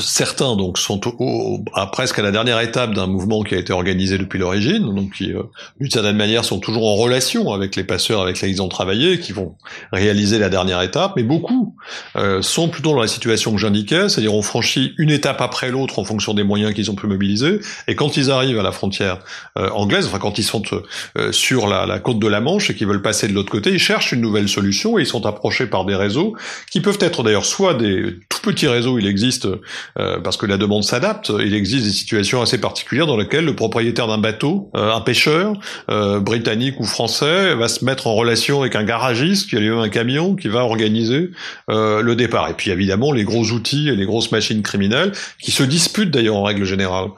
Certains 0.00 0.56
donc 0.56 0.78
sont 0.78 1.06
au, 1.06 1.14
au- 1.18 1.64
à 1.74 1.86
presque 1.86 2.18
à 2.18 2.22
la 2.22 2.30
dernière 2.30 2.60
étape 2.60 2.94
d'un 2.94 3.06
mouvement 3.06 3.42
qui 3.42 3.54
a 3.54 3.58
été 3.58 3.72
organisé 3.72 4.16
depuis 4.16 4.38
l'origine, 4.38 4.94
donc 4.94 5.12
qui 5.12 5.32
euh, 5.32 5.42
d'une 5.80 5.90
certaine 5.90 6.16
manière 6.16 6.44
sont 6.44 6.58
toujours 6.60 6.86
en 6.86 6.96
relation 6.96 7.52
avec 7.52 7.76
les 7.76 7.84
passeurs 7.84 8.22
avec 8.22 8.36
lesquels 8.36 8.50
ils 8.50 8.62
ont 8.62 8.68
travaillé, 8.68 9.20
qui 9.20 9.32
vont 9.32 9.54
réaliser 9.92 10.38
la 10.38 10.48
dernière 10.48 10.80
étape, 10.82 11.12
mais 11.16 11.22
beaucoup 11.22 11.76
euh, 12.16 12.40
sont 12.42 12.68
plutôt 12.68 12.90
dans 12.92 13.00
la 13.00 13.08
situation 13.08 13.52
que 13.52 13.58
j'indiquais, 13.58 14.08
c'est-à-dire 14.08 14.34
ont 14.34 14.42
franchi 14.42 14.92
une 14.98 15.10
étape 15.10 15.40
après 15.40 15.70
l'autre 15.70 15.98
en 15.98 16.04
fonction 16.04 16.32
des 16.34 16.42
moyens 16.42 16.72
qu'ils 16.74 16.90
ont 16.90 16.94
pu 16.94 17.06
mobiliser, 17.06 17.60
et 17.88 17.94
quand 17.94 18.16
ils 18.16 18.30
arrivent 18.30 18.58
à 18.58 18.62
la 18.62 18.72
frontière 18.72 19.18
euh, 19.58 19.68
anglaise, 19.70 20.06
enfin 20.06 20.18
quand 20.18 20.38
ils 20.38 20.44
sont 20.44 20.62
euh, 21.18 21.32
sur 21.32 21.66
la, 21.66 21.86
la 21.86 21.98
côte 21.98 22.18
de 22.18 22.28
la 22.28 22.40
Manche 22.40 22.70
et 22.70 22.74
qu'ils 22.74 22.86
veulent 22.86 23.02
passer 23.02 23.28
de 23.28 23.32
l'autre 23.34 23.50
côté, 23.52 23.70
ils 23.70 23.78
cherchent 23.78 24.12
une 24.12 24.20
nouvelle 24.20 24.48
solution 24.48 24.98
et 24.98 25.02
ils 25.02 25.06
sont 25.06 25.26
approchés 25.26 25.66
par 25.66 25.84
des 25.84 25.94
réseaux 25.96 26.34
qui 26.70 26.80
peuvent 26.80 26.98
être 27.00 27.22
d'ailleurs 27.22 27.44
soit 27.44 27.74
des 27.74 28.16
tout 28.28 28.40
petits 28.42 28.68
réseaux, 28.68 28.98
il 28.98 29.06
existe 29.06 29.46
euh, 29.98 30.20
parce 30.20 30.36
que 30.36 30.46
la 30.46 30.56
demande 30.56 30.84
s'adapte. 30.84 31.32
Il 31.44 31.54
existe 31.54 31.84
des 31.84 31.92
situations 31.92 32.42
assez 32.42 32.58
particulières 32.58 33.06
dans 33.06 33.16
lesquelles 33.16 33.44
le 33.44 33.56
propriétaire 33.56 34.06
d'un 34.06 34.18
bateau, 34.18 34.70
euh, 34.76 34.92
un 34.92 35.00
pêcheur 35.00 35.54
euh, 35.90 36.20
britannique 36.20 36.80
ou 36.80 36.84
français, 36.84 37.54
va 37.54 37.68
se 37.68 37.84
mettre 37.84 38.06
en 38.06 38.14
relation 38.14 38.60
avec 38.60 38.76
un 38.76 38.84
garagiste 38.84 39.48
qui 39.48 39.56
a 39.56 39.60
lui-même 39.60 39.78
un 39.78 39.88
camion 39.88 40.34
qui 40.34 40.48
va 40.48 40.64
organiser 40.64 41.30
euh, 41.70 42.02
le 42.02 42.16
départ. 42.16 42.48
Et 42.50 42.54
puis 42.54 42.70
évidemment 42.70 43.12
les 43.12 43.24
gros 43.24 43.44
outils 43.50 43.88
et 43.88 43.96
les 43.96 44.06
grosses 44.06 44.32
machines 44.32 44.62
criminelles 44.62 45.12
qui 45.40 45.50
se 45.50 45.62
disputent 45.62 46.10
d'ailleurs 46.10 46.36
en 46.36 46.42
règle 46.42 46.64
générale 46.64 47.08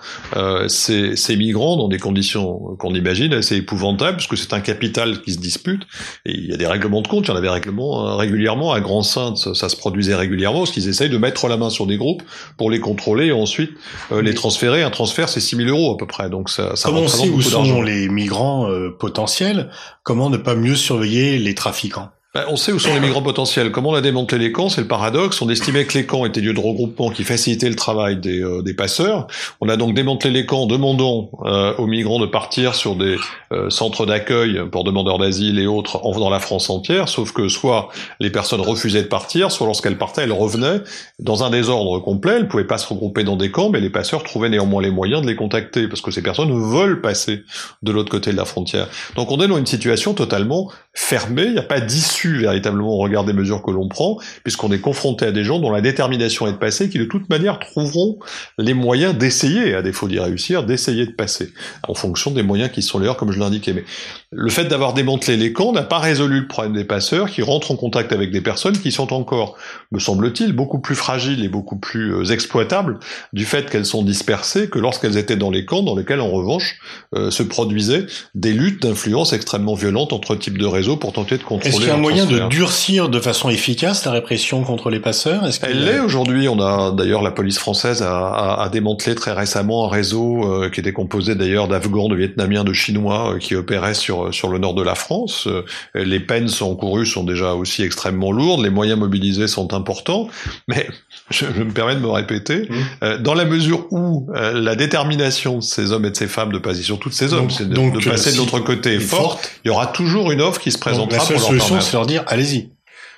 ces, 0.69 1.17
ces 1.17 1.37
migrants 1.37 1.77
dans 1.77 1.89
des 1.89 1.99
conditions 1.99 2.77
qu'on 2.79 2.95
imagine 2.95 3.35
assez 3.35 3.57
épouvantables, 3.57 4.17
parce 4.17 4.27
que 4.27 4.37
c'est 4.37 4.53
un 4.53 4.61
capital 4.61 5.23
qui 5.23 5.33
se 5.33 5.39
dispute. 5.39 5.83
Et 6.25 6.33
il 6.37 6.47
y 6.47 6.53
a 6.53 6.57
des 6.57 6.67
règlements 6.67 7.03
de 7.03 7.09
compte, 7.09 7.27
il 7.27 7.31
y 7.31 7.33
en 7.33 7.37
avait 7.37 7.49
règlements, 7.49 8.07
euh, 8.07 8.17
régulièrement 8.17 8.73
à 8.73 8.81
Grand 8.81 9.03
Sainte, 9.03 9.37
ça, 9.37 9.69
se 9.69 9.77
produisait 9.77 10.15
régulièrement, 10.15 10.61
parce 10.61 10.71
qu'ils 10.71 10.89
essayent 10.89 11.11
de 11.11 11.19
mettre 11.19 11.49
la 11.49 11.57
main 11.57 11.71
sur 11.71 11.87
des 11.87 11.97
groupes 11.97 12.23
pour 12.57 12.71
les 12.71 12.81
contrôler 12.81 13.27
et 13.27 13.33
ensuite 13.33 13.73
euh, 14.13 14.23
les 14.23 14.35
transférer. 14.35 14.83
Un 14.83 14.91
transfert 14.91 15.29
c'est 15.29 15.41
6 15.41 15.57
000 15.57 15.69
euros 15.69 15.95
à 15.95 15.97
peu 15.97 16.07
près, 16.07 16.31
donc 16.31 16.51
ça, 16.51 16.77
ça 16.77 16.89
Comment 16.89 17.03
on 17.03 17.09
sait 17.09 17.29
où 17.29 17.43
sont 17.43 17.83
les 17.83 18.09
migrants 18.09 18.71
euh, 18.71 18.91
potentiels 18.91 19.71
Comment 20.03 20.31
ne 20.31 20.37
pas 20.37 20.55
mieux 20.55 20.77
surveiller 20.77 21.39
les 21.39 21.55
trafiquants? 21.55 22.11
Ben, 22.35 22.47
on 22.49 22.57
sait 22.57 22.73
où 22.73 22.81
sont 22.81 22.93
les 22.93 22.99
migrants 22.99 23.23
potentiels. 23.23 23.71
Comment 23.71 23.91
on 23.91 23.95
a 23.95 24.01
démantelé 24.01 24.47
les 24.47 24.53
camps 24.53 24.69
C'est 24.69 24.81
le 24.81 24.89
paradoxe. 24.89 25.41
On 25.41 25.49
estimait 25.49 25.85
que 25.85 25.97
les 25.97 26.05
camps 26.05 26.27
étaient 26.27 26.41
lieux 26.41 26.53
de 26.53 26.59
regroupement 26.59 27.11
qui 27.11 27.23
facilitaient 27.23 27.69
le 27.69 27.77
travail 27.77 28.17
des, 28.17 28.41
euh, 28.41 28.61
des 28.61 28.75
passeurs. 28.75 29.29
On 29.61 29.69
a 29.69 29.77
donc 29.77 29.95
démantelé 29.95 30.33
les 30.33 30.45
camps, 30.45 30.67
demandant 30.67 31.31
euh, 31.45 31.77
aux 31.77 31.87
migrants 31.87 32.19
de 32.19 32.27
partir 32.27 32.75
sur 32.75 32.97
des 32.97 33.19
euh, 33.53 33.71
centres 33.71 34.05
d'accueil 34.05 34.61
pour 34.73 34.83
demandeurs 34.83 35.19
d'asile 35.19 35.61
et 35.61 35.69
autres 35.69 36.05
en, 36.05 36.19
dans 36.19 36.29
la 36.29 36.41
France 36.41 36.71
entière. 36.71 37.09
Sauf 37.09 37.31
que 37.31 37.49
soit 37.49 37.91
les 38.19 38.31
personnes 38.31 38.61
refusaient 38.61 39.03
de 39.03 39.09
partir, 39.09 39.53
soit 39.53 39.69
lorsqu'elles 39.69 39.99
partaient, 39.99 40.23
elles 40.23 40.33
revenaient 40.33 40.81
dans 41.21 41.45
un 41.45 41.51
désordre 41.51 42.01
complet. 42.01 42.33
Elles 42.35 42.43
ne 42.43 42.49
pouvaient 42.49 42.65
pas 42.65 42.79
se 42.79 42.89
regrouper 42.89 43.23
dans 43.23 43.37
des 43.37 43.53
camps, 43.53 43.71
mais 43.71 43.79
les 43.79 43.91
passeurs 43.91 44.25
trouvaient 44.25 44.49
néanmoins 44.49 44.83
les 44.83 44.91
moyens 44.91 45.23
de 45.23 45.29
les 45.29 45.37
contacter 45.37 45.87
parce 45.87 46.01
que 46.01 46.11
ces 46.11 46.23
personnes 46.23 46.53
veulent 46.53 47.01
passer 47.01 47.45
de 47.85 47.93
l'autre 47.93 48.11
côté 48.11 48.33
de 48.33 48.37
la 48.37 48.45
frontière. 48.45 48.89
Donc 49.15 49.31
on 49.31 49.41
est 49.41 49.47
dans 49.47 49.59
une 49.59 49.67
situation 49.67 50.15
totalement 50.15 50.73
fermée. 50.95 51.45
Il 51.45 51.53
n'y 51.53 51.59
a 51.59 51.63
pas 51.63 51.81
d'issue 51.81 52.24
véritablement 52.33 52.95
au 52.95 52.99
regard 52.99 53.25
des 53.25 53.33
mesures 53.33 53.63
que 53.63 53.71
l'on 53.71 53.89
prend, 53.89 54.19
puisqu'on 54.43 54.73
est 54.73 54.81
confronté 54.81 55.27
à 55.27 55.33
des 55.33 55.45
gens 55.45 55.59
dont 55.59 55.71
la 55.71 55.81
détermination 55.81 56.47
est 56.47 56.53
de 56.53 56.59
passer, 56.59 56.89
qui 56.89 56.99
de 56.99 57.05
toute 57.05 57.29
manière 57.29 57.59
trouveront 57.59 58.19
les 58.59 58.75
moyens 58.75 59.17
d'essayer, 59.17 59.75
à 59.75 59.83
défaut 59.83 60.09
d'y 60.09 60.19
réussir, 60.19 60.65
d'essayer 60.65 61.07
de 61.07 61.13
passer, 61.13 61.53
en 61.89 61.95
fonction 61.95 62.31
des 62.31 62.43
moyens 62.43 62.71
qui 62.71 62.83
sont 62.83 62.99
les 62.99 63.05
leurs, 63.05 63.17
comme 63.17 63.33
je 63.33 63.39
l'indiquais. 63.39 63.73
Mais 63.73 63.85
le 64.31 64.51
fait 64.51 64.65
d'avoir 64.65 64.95
démantelé 64.95 65.37
les 65.37 65.53
camps 65.53 65.73
n'a 65.73 65.83
pas 65.83 65.99
résolu 65.99 66.41
le 66.41 66.49
problème 66.49 66.75
des 66.75 66.85
passeurs 66.85 67.31
qui 67.31 67.43
rentrent 67.43 67.71
en 67.71 67.77
contact 67.77 68.13
avec 68.13 68.31
des 68.31 68.41
personnes 68.41 68.79
qui 68.79 68.93
sont 68.93 69.13
encore, 69.13 69.57
me 69.93 69.99
semble-t-il, 69.99 70.53
beaucoup 70.53 70.81
plus 70.81 70.95
fragiles 70.95 71.45
et 71.45 71.49
beaucoup 71.49 71.77
plus 71.77 72.15
euh, 72.15 72.33
exploitables 72.33 72.99
du 73.33 73.45
fait 73.45 73.71
qu'elles 73.71 73.87
sont 73.87 74.03
dispersées 74.03 74.69
que 74.69 74.79
lorsqu'elles 74.79 75.19
étaient 75.19 75.37
dans 75.37 75.51
les 75.51 75.65
camps, 75.65 75.83
dans 75.83 75.97
lesquels 75.97 76.21
en 76.21 76.31
revanche 76.31 76.79
euh, 77.15 77.31
se 77.31 77.43
produisaient 77.43 78.07
des 78.35 78.53
luttes 78.53 78.83
d'influence 78.83 79.33
extrêmement 79.33 79.75
violentes 79.75 80.13
entre 80.13 80.37
types 80.37 80.59
de 80.59 80.67
réseaux 80.67 80.97
pour 80.97 81.13
tenter 81.13 81.39
de 81.39 81.43
contrôler 81.43 81.87
moyen 81.97 82.14
de 82.15 82.49
durcir 82.49 83.09
de 83.09 83.21
façon 83.21 83.49
efficace 83.51 84.05
la 84.05 84.13
répression 84.13 84.63
contre 84.63 84.91
les 84.91 85.01
passeurs 85.01 85.45
Est-ce 85.47 85.61
Elle 85.63 85.85
l'est 85.85 86.01
aujourd'hui. 86.01 86.49
On 86.49 86.61
a 86.61 86.93
d'ailleurs 86.93 87.23
la 87.23 87.31
police 87.31 87.59
française 87.59 88.03
a, 88.03 88.29
a, 88.29 88.63
a, 88.65 88.69
démantelé 88.69 89.15
très 89.15 89.33
récemment 89.33 89.87
un 89.87 89.89
réseau 89.89 90.45
euh, 90.45 90.71
qui 90.71 90.81
était 90.81 90.93
composé 90.93 91.35
d'ailleurs 91.35 91.69
d'Afghans, 91.69 92.09
de 92.09 92.17
Vietnamiens, 92.17 92.65
de 92.65 92.73
Chinois 92.73 93.35
euh, 93.35 93.39
qui 93.39 93.55
opéraient 93.55 93.95
sur 93.95 94.33
sur 94.33 94.49
le 94.49 94.59
nord 94.59 94.75
de 94.75 94.83
la 94.83 94.95
France. 94.95 95.47
Euh, 95.47 95.65
les 95.95 96.21
peines 96.21 96.51
encourues 96.61 97.07
sont 97.07 97.25
déjà 97.25 97.55
aussi 97.55 97.83
extrêmement 97.83 98.33
lourdes. 98.33 98.63
Les 98.63 98.71
moyens 98.71 98.99
mobilisés 98.99 99.49
sont 99.49 99.75
importants. 99.75 100.29
Mais 100.69 100.89
je, 101.31 101.47
je 101.57 101.63
me 101.63 101.73
permets 101.73 101.95
de 101.95 102.01
me 102.01 102.09
répéter, 102.09 102.69
mmh. 102.69 103.23
dans 103.23 103.35
la 103.35 103.45
mesure 103.45 103.87
où 103.91 104.29
la 104.35 104.77
détermination 104.77 105.59
de 105.59 105.63
ces 105.63 105.93
hommes 105.93 106.05
et 106.05 106.11
de 106.11 106.17
ces 106.17 106.27
femmes 106.27 106.53
de 106.53 106.59
passer 106.59 106.83
sur 106.83 106.99
toutes 106.99 107.13
ces 107.13 107.33
hommes, 107.33 107.51
c'est 107.51 107.69
de, 107.69 107.75
de, 107.75 108.09
passer 108.09 108.33
de 108.33 108.39
l'autre 108.39 108.61
côté 108.61 108.99
forte, 108.99 109.23
forte, 109.23 109.53
il 109.65 109.69
y 109.69 109.71
aura 109.71 109.87
toujours 109.87 110.31
une 110.31 110.41
offre 110.41 110.61
qui 110.61 110.71
se 110.71 110.79
présentera 110.79 111.19
donc, 111.19 111.31
la 111.31 111.39
seule 111.39 111.39
pour 111.39 111.53
leur 111.53 111.63
solution, 111.63 112.04
dire 112.07 112.25
allez-y. 112.27 112.71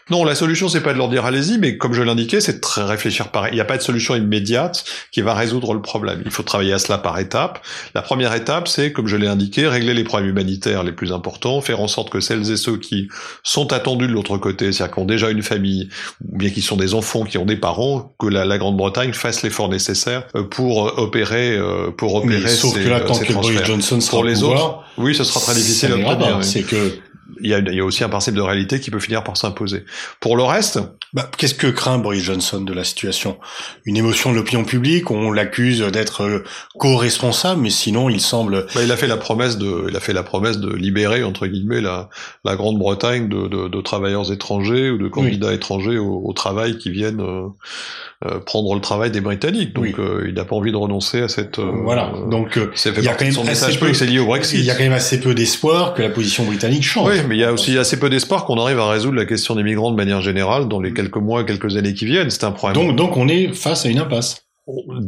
Non, 0.08 0.22
la 0.24 0.36
solution 0.36 0.68
c'est 0.68 0.82
pas 0.82 0.92
de 0.92 0.98
leur 0.98 1.08
dire 1.08 1.24
allez-y, 1.24 1.58
mais 1.58 1.78
comme 1.78 1.92
je 1.92 2.00
l'indiquais, 2.00 2.40
c'est 2.40 2.54
de 2.54 2.60
très 2.60 2.84
réfléchir 2.84 3.32
pareil. 3.32 3.50
Il 3.52 3.56
n'y 3.56 3.60
a 3.60 3.64
pas 3.64 3.76
de 3.76 3.82
solution 3.82 4.14
immédiate 4.14 4.84
qui 5.10 5.20
va 5.20 5.34
résoudre 5.34 5.74
le 5.74 5.82
problème. 5.82 6.22
Il 6.24 6.30
faut 6.30 6.44
travailler 6.44 6.72
à 6.72 6.78
cela 6.78 6.98
par 6.98 7.18
étapes. 7.18 7.60
La 7.92 8.02
première 8.02 8.32
étape, 8.32 8.68
c'est, 8.68 8.92
comme 8.92 9.08
je 9.08 9.16
l'ai 9.16 9.26
indiqué, 9.26 9.66
régler 9.66 9.94
les 9.94 10.04
problèmes 10.04 10.30
humanitaires 10.30 10.84
les 10.84 10.92
plus 10.92 11.12
importants, 11.12 11.60
faire 11.60 11.80
en 11.80 11.88
sorte 11.88 12.10
que 12.10 12.20
celles 12.20 12.52
et 12.52 12.56
ceux 12.56 12.76
qui 12.76 13.08
sont 13.42 13.72
attendus 13.72 14.06
de 14.06 14.12
l'autre 14.12 14.38
côté, 14.38 14.70
c'est-à-dire 14.70 14.94
qui 14.94 15.00
ont 15.00 15.06
déjà 15.06 15.28
une 15.28 15.42
famille, 15.42 15.88
ou 16.24 16.38
bien 16.38 16.50
qui 16.50 16.62
sont 16.62 16.76
des 16.76 16.94
enfants, 16.94 17.24
qui 17.24 17.38
ont 17.38 17.44
des 17.44 17.56
parents, 17.56 18.14
que 18.20 18.28
la, 18.28 18.44
la 18.44 18.58
Grande-Bretagne 18.58 19.12
fasse 19.12 19.42
l'effort 19.42 19.68
nécessaire 19.68 20.28
euh, 20.36 20.44
pour 20.44 20.86
euh, 20.86 20.92
opérer, 20.98 21.56
euh, 21.56 21.90
pour 21.90 22.14
opérer. 22.14 22.42
Mais 22.44 22.48
sauf 22.48 22.74
ces, 22.74 22.84
que 22.84 22.88
là, 22.88 23.00
tant 23.00 23.18
que 23.18 23.32
Boris 23.32 23.64
Johnson 23.64 24.00
sera 24.00 24.18
pour 24.18 24.24
les 24.24 24.34
pouvoir, 24.34 24.52
autres, 24.52 24.84
oui, 24.98 25.16
ce 25.16 25.24
sera 25.24 25.40
très 25.40 25.54
difficile 25.54 25.94
à 25.94 26.12
obtenir. 26.12 26.44
C'est 26.44 26.62
que 26.62 27.00
il 27.40 27.50
y, 27.50 27.54
a, 27.54 27.58
il 27.58 27.74
y, 27.74 27.80
a, 27.80 27.84
aussi 27.84 28.04
un 28.04 28.08
principe 28.08 28.34
de 28.34 28.40
réalité 28.40 28.80
qui 28.80 28.90
peut 28.90 29.00
finir 29.00 29.24
par 29.24 29.36
s'imposer. 29.36 29.84
Pour 30.20 30.36
le 30.36 30.42
reste, 30.42 30.80
bah, 31.12 31.28
qu'est-ce 31.36 31.54
que 31.54 31.66
craint 31.66 31.98
Boris 31.98 32.22
Johnson 32.22 32.60
de 32.60 32.72
la 32.72 32.84
situation? 32.84 33.38
Une 33.84 33.96
émotion 33.96 34.30
de 34.30 34.36
l'opinion 34.36 34.64
publique, 34.64 35.10
on 35.10 35.32
l'accuse 35.32 35.80
d'être 35.80 36.22
euh, 36.22 36.44
co-responsable, 36.78 37.62
mais 37.62 37.70
sinon 37.70 38.08
il 38.08 38.20
semble. 38.20 38.66
Bah, 38.74 38.82
il 38.82 38.92
a 38.92 38.96
fait 38.96 39.06
la 39.06 39.16
promesse 39.16 39.58
de, 39.58 39.86
il 39.88 39.96
a 39.96 40.00
fait 40.00 40.12
la 40.12 40.22
promesse 40.22 40.58
de 40.58 40.72
libérer 40.72 41.24
entre 41.24 41.46
guillemets 41.46 41.80
la, 41.80 42.08
la 42.44 42.56
Grande-Bretagne 42.56 43.28
de, 43.28 43.48
de, 43.48 43.68
de, 43.68 43.80
travailleurs 43.80 44.32
étrangers 44.32 44.90
ou 44.90 44.98
de 44.98 45.08
candidats 45.08 45.48
oui. 45.48 45.54
étrangers 45.54 45.98
au, 45.98 46.22
au, 46.24 46.32
travail 46.32 46.78
qui 46.78 46.90
viennent 46.90 47.20
euh, 47.20 47.48
euh, 48.24 48.40
prendre 48.40 48.74
le 48.74 48.80
travail 48.80 49.10
des 49.10 49.20
Britanniques. 49.20 49.74
Donc 49.74 49.84
oui. 49.84 49.94
Euh, 49.98 50.26
il 50.28 50.34
n'a 50.34 50.44
pas 50.44 50.56
envie 50.56 50.72
de 50.72 50.76
renoncer 50.76 51.22
à 51.22 51.28
cette. 51.28 51.58
voilà. 51.58 52.12
Donc 52.30 52.56
il 52.56 53.04
y 53.04 53.08
a 53.08 53.14
quand 53.14 53.24
même 53.24 53.48
assez 53.48 53.78
peu. 53.78 54.04
lié 54.04 54.18
au 54.18 54.26
Brexit. 54.26 54.58
Il 54.58 54.64
y 54.64 54.70
a 54.70 54.74
quand 54.74 54.84
même 54.84 54.92
assez 54.92 55.20
peu 55.20 55.34
d'espoir 55.34 55.94
que 55.94 56.02
la 56.02 56.10
position 56.10 56.44
britannique 56.44 56.84
change. 56.84 57.10
Oui, 57.10 57.15
mais 57.28 57.36
il 57.36 57.40
y 57.40 57.44
a 57.44 57.52
aussi 57.52 57.78
assez 57.78 57.98
peu 57.98 58.10
d'espoir 58.10 58.44
qu'on 58.44 58.60
arrive 58.60 58.78
à 58.78 58.88
résoudre 58.90 59.16
la 59.16 59.24
question 59.24 59.54
des 59.54 59.62
migrants 59.62 59.90
de 59.90 59.96
manière 59.96 60.20
générale 60.20 60.68
dans 60.68 60.80
les 60.80 60.92
quelques 60.92 61.16
mois, 61.16 61.44
quelques 61.44 61.76
années 61.76 61.94
qui 61.94 62.04
viennent. 62.04 62.30
C'est 62.30 62.44
un 62.44 62.52
problème. 62.52 62.86
Donc, 62.86 62.96
donc 62.96 63.16
on 63.16 63.28
est 63.28 63.52
face 63.54 63.86
à 63.86 63.88
une 63.88 63.98
impasse. 63.98 64.45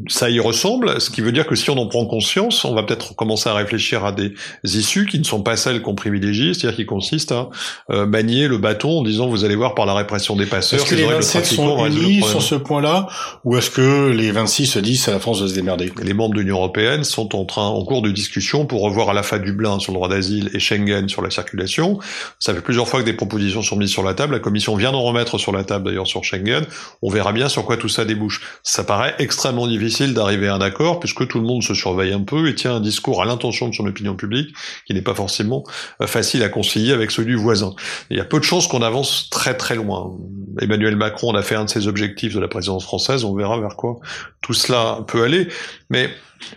Ça 0.07 0.31
y 0.31 0.39
ressemble, 0.39 1.01
ce 1.01 1.11
qui 1.11 1.21
veut 1.21 1.33
dire 1.33 1.45
que 1.45 1.57
si 1.57 1.69
on 1.69 1.77
en 1.79 1.89
prend 1.89 2.07
conscience, 2.07 2.65
on 2.65 2.77
va 2.77 2.85
peut-être 2.85 3.17
commencer 3.17 3.49
à 3.49 3.55
réfléchir 3.55 4.05
à 4.05 4.13
des 4.13 4.35
issues 4.63 5.05
qui 5.07 5.19
ne 5.19 5.25
sont 5.25 5.43
pas 5.43 5.57
celles 5.57 5.83
qu'on 5.83 5.97
privilégie, 5.97 6.55
c'est-à-dire 6.55 6.77
qui 6.77 6.87
consistent 6.87 7.33
à 7.33 7.49
euh, 7.91 8.07
manier 8.07 8.47
le 8.47 8.59
bâton 8.59 9.01
en 9.01 9.03
disant 9.03 9.27
vous 9.27 9.45
allez 9.45 9.57
voir 9.57 9.75
par 9.75 9.85
la 9.85 9.95
répression 9.95 10.37
des 10.37 10.47
passeurs. 10.47 10.79
Est-ce 10.79 10.89
que 10.89 10.95
les 10.95 11.07
27 11.07 11.45
sont 11.45 11.85
unis 11.87 12.23
sur 12.23 12.41
ce 12.41 12.55
point-là, 12.55 13.09
ou 13.43 13.57
est-ce 13.57 13.71
que 13.71 14.11
les 14.11 14.31
26 14.31 14.67
se 14.67 14.79
disent 14.79 15.03
c'est 15.03 15.11
à 15.11 15.15
la 15.15 15.21
France 15.21 15.43
de 15.43 15.49
se 15.49 15.55
démerder? 15.55 15.93
Les 16.05 16.15
membres 16.15 16.37
de 16.37 16.41
l'Union 16.41 16.59
européenne 16.59 17.03
sont 17.03 17.35
en 17.35 17.45
train, 17.45 17.67
en 17.67 17.85
cours 17.85 18.03
de 18.03 18.13
discussion 18.13 18.65
pour 18.65 18.83
revoir 18.83 19.11
à 19.11 19.13
la 19.13 19.25
fois 19.25 19.41
Dublin 19.41 19.81
sur 19.81 19.91
le 19.91 19.97
droit 19.97 20.09
d'asile 20.09 20.51
et 20.55 20.61
Schengen 20.61 21.09
sur 21.09 21.21
la 21.21 21.31
circulation. 21.31 21.99
Ça 22.39 22.55
fait 22.55 22.61
plusieurs 22.61 22.87
fois 22.87 23.01
que 23.01 23.07
des 23.07 23.13
propositions 23.13 23.63
sont 23.63 23.75
mises 23.75 23.91
sur 23.91 24.05
la 24.05 24.15
table. 24.15 24.35
La 24.35 24.41
Commission 24.41 24.77
vient 24.77 24.93
d'en 24.93 25.03
remettre 25.03 25.37
sur 25.37 25.51
la 25.51 25.65
table 25.65 25.87
d'ailleurs 25.87 26.07
sur 26.07 26.23
Schengen. 26.23 26.65
On 27.03 27.11
verra 27.11 27.33
bien 27.33 27.49
sur 27.49 27.65
quoi 27.65 27.77
tout 27.77 27.89
ça 27.89 28.05
débouche. 28.05 28.43
Ça 28.63 28.85
paraît 28.85 29.17
extrêmement 29.19 29.48
difficile 29.53 30.15
d'arriver 30.15 30.49
à 30.49 30.55
un 30.55 30.61
accord 30.61 31.01
puisque 31.01 31.27
tout 31.27 31.39
le 31.39 31.47
monde 31.47 31.63
se 31.63 31.75
surveille 31.75 32.13
un 32.13 32.23
peu 32.23 32.49
et 32.49 32.55
tient 32.55 32.77
un 32.77 32.81
discours 32.81 33.23
à 33.23 33.25
l'intention 33.25 33.69
de 33.69 33.75
son 33.75 33.87
opinion 33.87 34.15
publique 34.15 34.55
qui 34.87 34.95
n'est 34.95 35.03
pas 35.03 35.15
forcément 35.15 35.65
facile 36.07 36.43
à 36.43 36.49
concilier 36.49 36.93
avec 36.93 37.11
celui 37.11 37.29
du 37.29 37.37
voisin. 37.37 37.75
Il 38.11 38.17
y 38.17 38.21
a 38.21 38.25
peu 38.25 38.39
de 38.39 38.45
chances 38.45 38.67
qu'on 38.67 38.83
avance 38.83 39.29
très 39.31 39.57
très 39.57 39.75
loin. 39.75 40.17
Emmanuel 40.61 40.97
Macron 40.97 41.35
a 41.35 41.43
fait 41.43 41.55
un 41.55 41.65
de 41.65 41.71
ses 41.71 41.89
objectifs 41.89 42.35
de 42.35 42.41
la 42.41 42.49
présidence 42.49 42.85
française, 42.85 43.25
on 43.25 43.35
verra 43.35 43.59
vers 43.59 43.77
quoi 43.77 44.01
tout 44.41 44.55
cela 44.55 45.05
peut 45.07 45.25
aller, 45.25 45.49
mais 45.91 46.09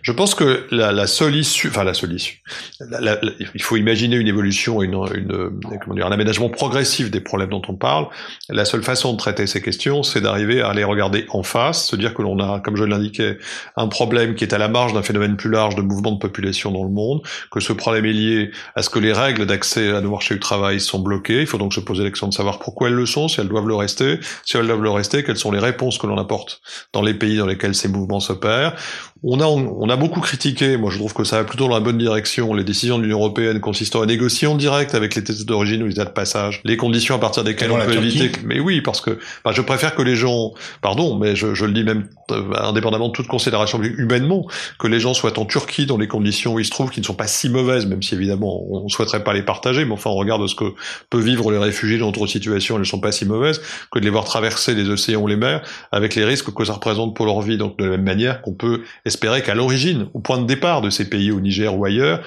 je 0.02 0.12
pense 0.12 0.36
que 0.36 0.66
la, 0.72 0.92
la 0.92 1.08
seule 1.08 1.36
issue, 1.36 1.70
enfin 1.70 1.84
la 1.84 1.94
seule 1.94 2.14
issue, 2.14 2.42
la, 2.80 3.00
la, 3.00 3.20
il 3.40 3.62
faut 3.62 3.78
imaginer 3.78 4.16
une 4.16 4.28
évolution, 4.28 4.82
une, 4.82 4.94
une, 5.16 5.52
comment 5.82 5.96
dire, 5.96 6.08
un 6.08 6.12
aménagement 6.12 6.50
progressif 6.50 7.12
des 7.12 7.22
problèmes 7.22 7.50
dont 7.50 7.62
on 7.68 7.76
parle. 7.76 8.08
La 8.50 8.66
seule 8.66 8.84
façon 8.84 9.14
de 9.14 9.18
traiter 9.18 9.48
ces 9.48 9.62
questions, 9.62 10.04
c'est 10.04 10.22
d'arriver 10.22 10.62
à 10.62 10.74
les 10.74 10.84
regarder 10.84 11.26
en 11.30 11.44
face, 11.44 11.88
se 11.88 11.96
dire 11.96 12.14
que 12.14 12.22
l'on 12.22 12.40
a, 12.40 12.60
comme 12.60 12.76
je 12.76 12.84
l'indiquais, 12.84 13.38
un 13.76 13.88
problème 13.88 14.36
qui 14.36 14.44
est 14.44 14.54
à 14.54 14.58
la 14.58 14.68
marge 14.68 14.94
d'un 14.94 15.04
phénomène 15.04 15.38
plus 15.38 15.50
large 15.50 15.76
de 15.76 15.82
mouvement 15.82 16.12
de 16.12 16.20
population 16.20 16.72
dans 16.72 16.84
le 16.84 16.90
monde, 16.90 17.22
que 17.52 17.60
ce 17.60 17.74
problème 17.74 18.06
est 18.06 18.14
lié 18.14 18.52
à 18.76 18.82
ce 18.82 18.90
que 18.90 19.00
les 19.00 19.14
règles 19.14 19.46
d'accès 19.46 19.90
à 19.92 20.02
nos 20.02 20.12
marchés 20.12 20.36
du 20.36 20.40
travail 20.40 20.80
sont 20.80 21.00
bloquées. 21.00 21.42
Il 21.42 21.48
faut 21.48 21.58
donc 21.58 21.74
se 21.74 21.80
poser 21.80 22.04
la 22.04 22.10
question 22.10 22.28
de 22.28 22.34
savoir 22.34 22.60
pourquoi 22.60 22.90
elles 22.90 22.96
le 22.96 23.06
sont, 23.06 23.28
si 23.28 23.40
elles 23.40 23.50
doivent 23.50 23.68
le 23.68 23.76
rester, 23.76 24.20
si 24.46 24.58
elles 24.58 24.68
doivent 24.68 24.82
le 24.82 24.90
rester, 24.90 25.24
quelles 25.24 25.38
sont 25.38 25.52
les 25.52 25.60
réponses 25.60 25.98
que 25.98 26.08
l'on 26.08 26.18
apporte 26.18 26.62
dans 26.94 27.02
les 27.02 27.14
pays 27.14 27.38
dans 27.38 27.46
lesquels 27.46 27.76
ces 27.76 27.88
mouvements 27.88 28.20
s'opèrent. 28.20 28.76
On 29.24 29.40
a, 29.40 29.46
on 29.46 29.88
a 29.88 29.96
beaucoup 29.98 30.20
critiqué, 30.20 30.78
moi 30.78 30.90
je 30.90 30.98
trouve 30.98 31.14
que 31.14 31.24
ça 31.24 31.38
va 31.38 31.44
plutôt 31.44 31.68
dans 31.68 31.76
la 31.76 31.80
bonne 31.80 32.00
direction, 32.00 32.56
les 32.56 32.64
décisions 32.64 32.98
de 32.98 33.04
l'Union 33.04 33.20
Européenne 33.20 33.60
consistant 33.60 34.02
à 34.02 34.08
négocier 34.08 34.48
en 34.48 34.56
direct 34.56 34.96
avec 34.96 35.14
les 35.14 35.22
États 35.22 35.44
d'origine 35.44 35.84
ou 35.84 35.86
les 35.86 35.92
États 35.92 36.06
de 36.06 36.10
passage, 36.10 36.60
les 36.64 36.76
conditions 36.76 37.14
à 37.14 37.20
partir 37.20 37.44
desquelles 37.44 37.72
on 37.72 37.78
peut 37.78 37.94
éviter. 37.94 38.32
Mais 38.44 38.60
oui, 38.60 38.82
parce 38.82 39.00
que 39.00 39.20
bah, 39.46 39.52
je 39.54 39.62
préfère 39.62 39.94
que 39.94 40.02
les 40.02 40.16
gens, 40.16 40.54
pardon, 40.82 41.20
mais 41.20 41.36
je, 41.36 41.54
je 41.54 41.66
le 41.66 41.72
dis 41.72 41.84
même 41.84 42.08
euh, 42.32 42.52
indépendamment 42.64 43.10
de 43.10 43.14
toute 43.14 43.28
considération 43.28 43.80
humainement, 43.84 44.48
que 44.80 44.88
les 44.88 45.00
gens 45.00 45.14
soient 45.14 45.38
en 45.38 45.46
Turquie 45.46 45.86
dans 45.86 45.98
les 45.98 46.08
conditions 46.08 46.56
où 46.56 46.60
ils 46.60 46.66
se 46.66 46.72
trouvent, 46.72 46.90
qui 46.90 47.02
ne 47.02 47.06
sont 47.06 47.14
pas 47.14 47.28
si 47.28 47.48
mauvaises, 47.48 47.86
même 47.86 48.02
si 48.02 48.16
évidemment 48.16 48.64
on 48.72 48.90
souhaiterait 48.90 49.24
pas 49.24 49.34
les 49.34 49.44
partager, 49.44 49.86
mais 49.86 49.94
enfin 49.94 50.10
on 50.10 50.16
regarde 50.16 50.48
ce 50.48 50.56
que 50.56 50.74
peuvent 51.12 51.24
vivre 51.24 51.52
les 51.52 51.60
réfugiés 51.60 52.00
dans 52.00 52.10
d'autres 52.10 52.26
situations, 52.26 52.76
elles 52.76 52.82
ne 52.82 52.86
sont 52.86 53.00
pas 53.00 53.12
si 53.12 53.26
mauvaises, 53.26 53.62
que 53.92 54.00
de 54.00 54.04
les 54.04 54.10
voir 54.10 54.24
traverser 54.24 54.74
les 54.74 54.90
océans 54.90 55.22
ou 55.22 55.28
les 55.28 55.36
mers, 55.36 55.62
avec 55.92 56.16
les 56.16 56.26
risques 56.26 56.52
que 56.52 56.66
ça 56.66 56.74
représente 56.74 57.16
pour 57.16 57.28
leur 57.28 57.42
vie. 57.42 57.60
Donc 57.60 57.78
de 57.78 57.84
la 57.84 57.92
même 57.92 58.04
manière 58.04 58.42
qu'on 58.42 58.54
peut 58.54 58.82
espérer 59.12 59.44
qu'à 59.44 59.56
l'origine, 59.56 60.08
au 60.14 60.20
point 60.20 60.38
de 60.38 60.46
départ 60.46 60.82
de 60.82 60.90
ces 60.90 61.10
pays, 61.10 61.32
au 61.32 61.42
Niger 61.42 61.78
ou 61.78 61.84
ailleurs, 61.86 62.22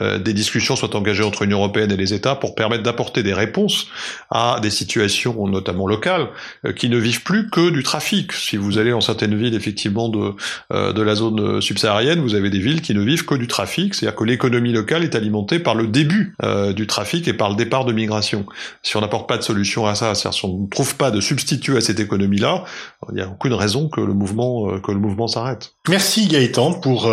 euh, 0.00 0.18
des 0.18 0.32
discussions 0.32 0.76
soient 0.76 0.96
engagées 0.96 1.22
entre 1.22 1.44
l'Union 1.44 1.58
européenne 1.58 1.92
et 1.92 1.96
les 1.96 2.14
États 2.14 2.34
pour 2.34 2.54
permettre 2.54 2.82
d'apporter 2.82 3.22
des 3.22 3.34
réponses 3.34 3.88
à 4.30 4.58
des 4.62 4.70
situations, 4.70 5.46
notamment 5.46 5.86
locales, 5.86 6.28
euh, 6.64 6.72
qui 6.72 6.88
ne 6.88 6.96
vivent 6.96 7.22
plus 7.22 7.50
que 7.50 7.70
du 7.70 7.82
trafic. 7.82 8.32
Si 8.32 8.56
vous 8.56 8.78
allez 8.78 8.92
en 8.92 9.00
certaines 9.00 9.36
villes, 9.36 9.54
effectivement, 9.54 10.08
de, 10.08 10.32
euh, 10.72 10.92
de 10.92 11.02
la 11.02 11.14
zone 11.14 11.60
subsaharienne, 11.60 12.20
vous 12.20 12.34
avez 12.34 12.50
des 12.50 12.60
villes 12.60 12.80
qui 12.80 12.94
ne 12.94 13.02
vivent 13.02 13.26
que 13.26 13.34
du 13.34 13.46
trafic, 13.46 13.94
c'est-à-dire 13.94 14.16
que 14.16 14.24
l'économie 14.24 14.72
locale 14.72 15.04
est 15.04 15.14
alimentée 15.14 15.58
par 15.58 15.74
le 15.74 15.86
début 15.86 16.34
du 16.74 16.86
trafic 16.86 17.28
et 17.28 17.32
par 17.32 17.50
le 17.50 17.56
départ 17.56 17.84
de 17.84 17.92
migration. 17.92 18.46
Si 18.82 18.96
on 18.96 19.00
n'apporte 19.00 19.28
pas 19.28 19.36
de 19.36 19.42
solution 19.42 19.86
à 19.86 19.94
ça, 19.94 20.14
c'est-à-dire 20.14 20.38
si 20.38 20.44
on 20.44 20.58
ne 20.62 20.68
trouve 20.68 20.96
pas 20.96 21.10
de 21.10 21.20
substitut 21.20 21.76
à 21.76 21.80
cette 21.80 22.00
économie-là, 22.00 22.64
il 23.10 23.16
n'y 23.16 23.20
a 23.20 23.28
aucune 23.28 23.54
raison 23.54 23.88
que 23.88 24.00
le 24.00 24.14
mouvement, 24.14 24.78
que 24.80 24.92
le 24.92 24.98
mouvement 24.98 25.28
s'arrête. 25.28 25.74
Merci 25.88 26.28
Gaëtan 26.30 26.74
pour 26.74 27.12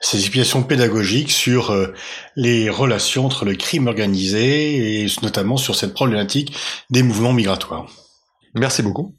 ces 0.00 0.18
explications 0.18 0.62
pédagogiques 0.62 1.30
sur 1.30 1.74
les 2.36 2.68
relations 2.68 3.26
entre 3.26 3.44
le 3.44 3.54
crime 3.54 3.86
organisé 3.88 5.02
et 5.02 5.06
notamment 5.22 5.56
sur 5.56 5.74
cette 5.74 5.94
problématique 5.94 6.56
des 6.90 7.02
mouvements 7.02 7.32
migratoires. 7.32 7.86
Merci 8.54 8.82
beaucoup. 8.82 9.14